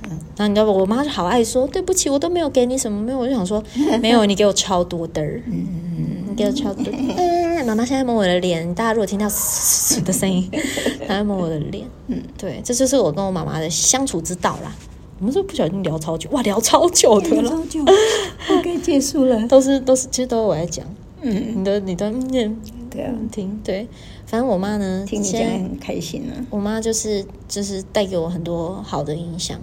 [0.08, 0.18] 嗯。
[0.36, 0.78] 那你知道不？
[0.78, 3.62] 我妈就好爱说对不起，我都没有给你什么，没有，我就想说
[4.00, 6.84] 没有，你给我超多的，嗯嗯，你给我超多。
[6.92, 10.48] 嗯，妈妈现在摸我的脸，大家如果听到嘶嘶的声音，
[11.06, 11.86] 她在摸我的脸。
[12.06, 14.72] 嗯，对，这就是我跟我妈妈的相处之道啦。
[15.18, 17.80] 我们是不小心聊超久，哇，聊超久的了，超久，
[18.50, 19.48] 我该结束了。
[19.48, 20.86] 都是都是，其实都是我在讲。
[21.22, 22.56] 嗯，你的你的念，
[22.88, 23.88] 对啊，听对。
[24.28, 26.36] 反正我妈呢，听起来很开心啊。
[26.50, 29.58] 我妈就是就是带给我很多好的影响，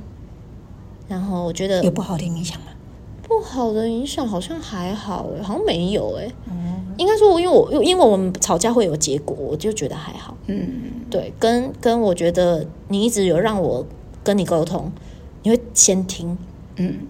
[1.07, 2.67] 然后我觉得有不好的影响吗？
[3.21, 6.27] 不好的影响好像还好哎，好像没有哎。
[6.49, 10.35] 嗯，应该说，因为我因为我们吵架会有结果，我就觉得还好。
[10.47, 10.67] 嗯，
[11.11, 13.85] 对，跟跟我觉得你一直有让我
[14.23, 14.91] 跟你沟通，
[15.43, 16.35] 你会先听，
[16.77, 17.01] 嗯，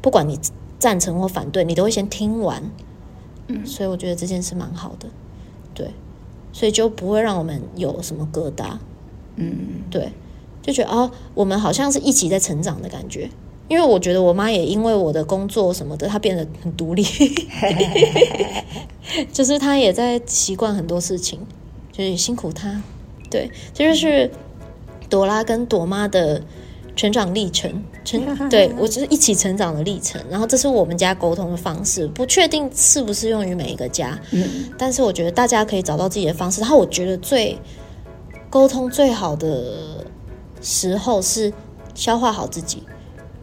[0.00, 0.38] 不管你
[0.78, 2.62] 赞成或反对，你都会先听完。
[3.48, 5.10] 嗯，所以我觉得这件事蛮好的，对。
[6.52, 8.72] 所以就不会让我们有什么疙瘩，
[9.36, 10.10] 嗯，对，
[10.62, 13.28] 就觉得哦，我们好像是一起在成长的感觉。
[13.68, 17.04] 因为我觉得我妈也因为我的工作什么的，她变得很独立，
[19.32, 21.38] 就是她也在习惯很多事情，
[21.92, 22.82] 就是辛苦她。
[23.30, 24.30] 对，这就是
[25.08, 26.42] 朵拉跟朵妈的。
[27.00, 28.20] 成长历程，成
[28.50, 30.20] 对我就是一起成长的历程。
[30.28, 34.20] 然后这是我们家沟通的方式，不确定适不适用于每一个家。
[34.32, 34.46] 嗯，
[34.76, 36.60] 但是我觉得大家可以找到自己的方式。
[36.60, 37.58] 然后我觉得最
[38.50, 40.04] 沟通最好的
[40.60, 41.50] 时候是
[41.94, 42.82] 消化好自己，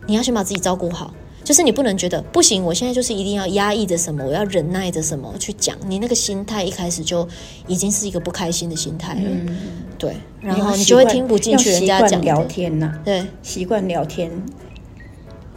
[0.05, 1.11] 你要先把自己照顾好。
[1.47, 5.77] 就是你不能觉得不行，我现在就是一定要压抑着什么，我要忍耐着什么去讲。
[5.87, 7.25] 你那个心态一开始就
[7.67, 9.47] 已经是一个不开心的心态了，嗯、
[9.97, 10.17] 对。
[10.41, 14.29] 然后你就会听不进去人家讲聊天呐、啊，对，习惯聊天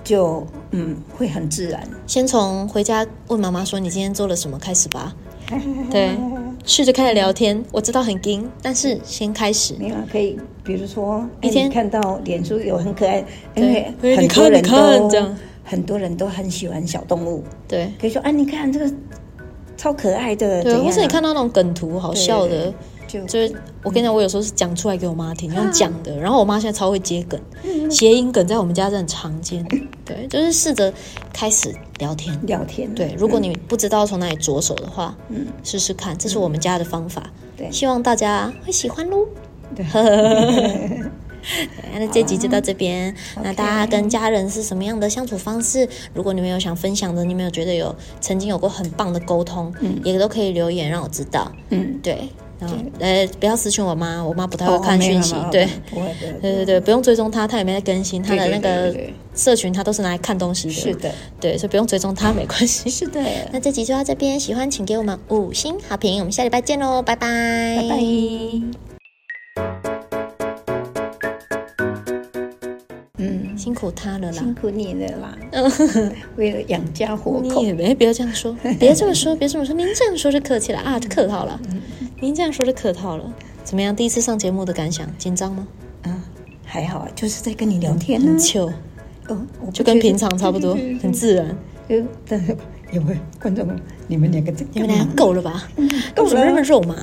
[0.04, 1.82] 就嗯会很自然。
[2.06, 5.12] 先从回家问妈妈说你今天做了什么开始吧。
[5.90, 6.16] 对，
[6.64, 9.74] 试着开始聊天，我知道很惊，但是先开始。
[9.76, 13.24] 没有可以，比如说一天看到脸书有很可爱，
[13.56, 17.42] 因为对很多人都这样，很多人都很喜欢小动物。
[17.68, 18.92] 对，可以说啊，你看这个
[19.76, 22.72] 超可爱的，对，或是你看到那种梗图好笑的。
[23.08, 23.52] 就就是
[23.82, 26.16] 我跟你讲，我有时候是讲出来给我妈听，用讲的。
[26.16, 27.40] 然后我妈现在超会接梗，
[27.90, 29.66] 谐音梗在我们家是很常见。
[30.04, 30.94] 对，就是试着
[31.32, 32.88] 开始聊天，聊天。
[32.94, 37.24] 对，如果你不知道从哪里着手的话，嗯，试试看，这是我们家的方法。
[37.56, 39.26] 对，希望大家会喜欢喽。
[39.74, 39.84] 对，
[41.94, 43.14] 那这集就到这边。
[43.42, 45.88] 那大家跟家人是什么样的相处方式？
[46.14, 51.50] 如果你们有想分享的，你们有觉得有曾经有过很棒的沟通，嗯，也都可以留言让我知道。
[51.70, 52.28] 嗯，对。
[52.60, 55.34] 然后呃，不要私讯我妈，我妈不太会看讯息。
[55.50, 55.66] 对，
[56.42, 58.94] 对对对，不用追踪她，她也没在更新她的那个
[59.34, 60.74] 社群，她都是拿来看东西的。
[60.74, 61.10] 是的，
[61.40, 62.90] 对，所以不用追踪她， 没关系。
[62.90, 63.18] 是的，
[63.50, 67.98] 那这集就到这边，喜欢请给我们五星好评，我们下礼拜见喽，拜拜，拜
[69.82, 69.89] 拜。
[73.70, 75.38] 辛苦他了啦，辛苦你了啦。
[76.34, 79.72] 为了养家活口，你也没不要这样说， 别这么说，别这么说。
[79.72, 81.60] 您这样说就客气了啊，就客套了。
[82.20, 83.32] 您这样说就客套了。
[83.62, 83.94] 怎么样？
[83.94, 85.06] 第一次上节目的感想？
[85.16, 85.68] 紧张吗？
[86.02, 86.20] 嗯，
[86.64, 88.26] 还好啊，就是在跟你聊天呢。
[88.26, 88.72] 很糗，
[89.28, 89.38] 哦，
[89.72, 91.56] 就跟平常差不多，很自然。
[92.92, 93.66] 有没有观众？
[94.08, 95.68] 你们两个，你们俩够了吧？
[96.14, 96.96] 够了，那么肉麻。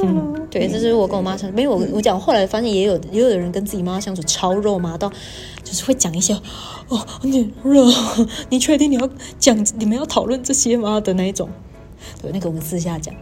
[0.00, 1.56] 嗯，对，这是我跟我妈相处。
[1.56, 5.10] 没有，我我讲，后来发现也有也有的人跟自己妈相处超肉麻到。
[5.64, 6.32] 就是会讲一些
[6.88, 7.84] 哦，你热，
[8.50, 9.66] 你确定你要讲？
[9.76, 11.00] 你们要讨论这些吗？
[11.00, 11.48] 的那一种，
[12.22, 13.12] 对，那个我们私下讲。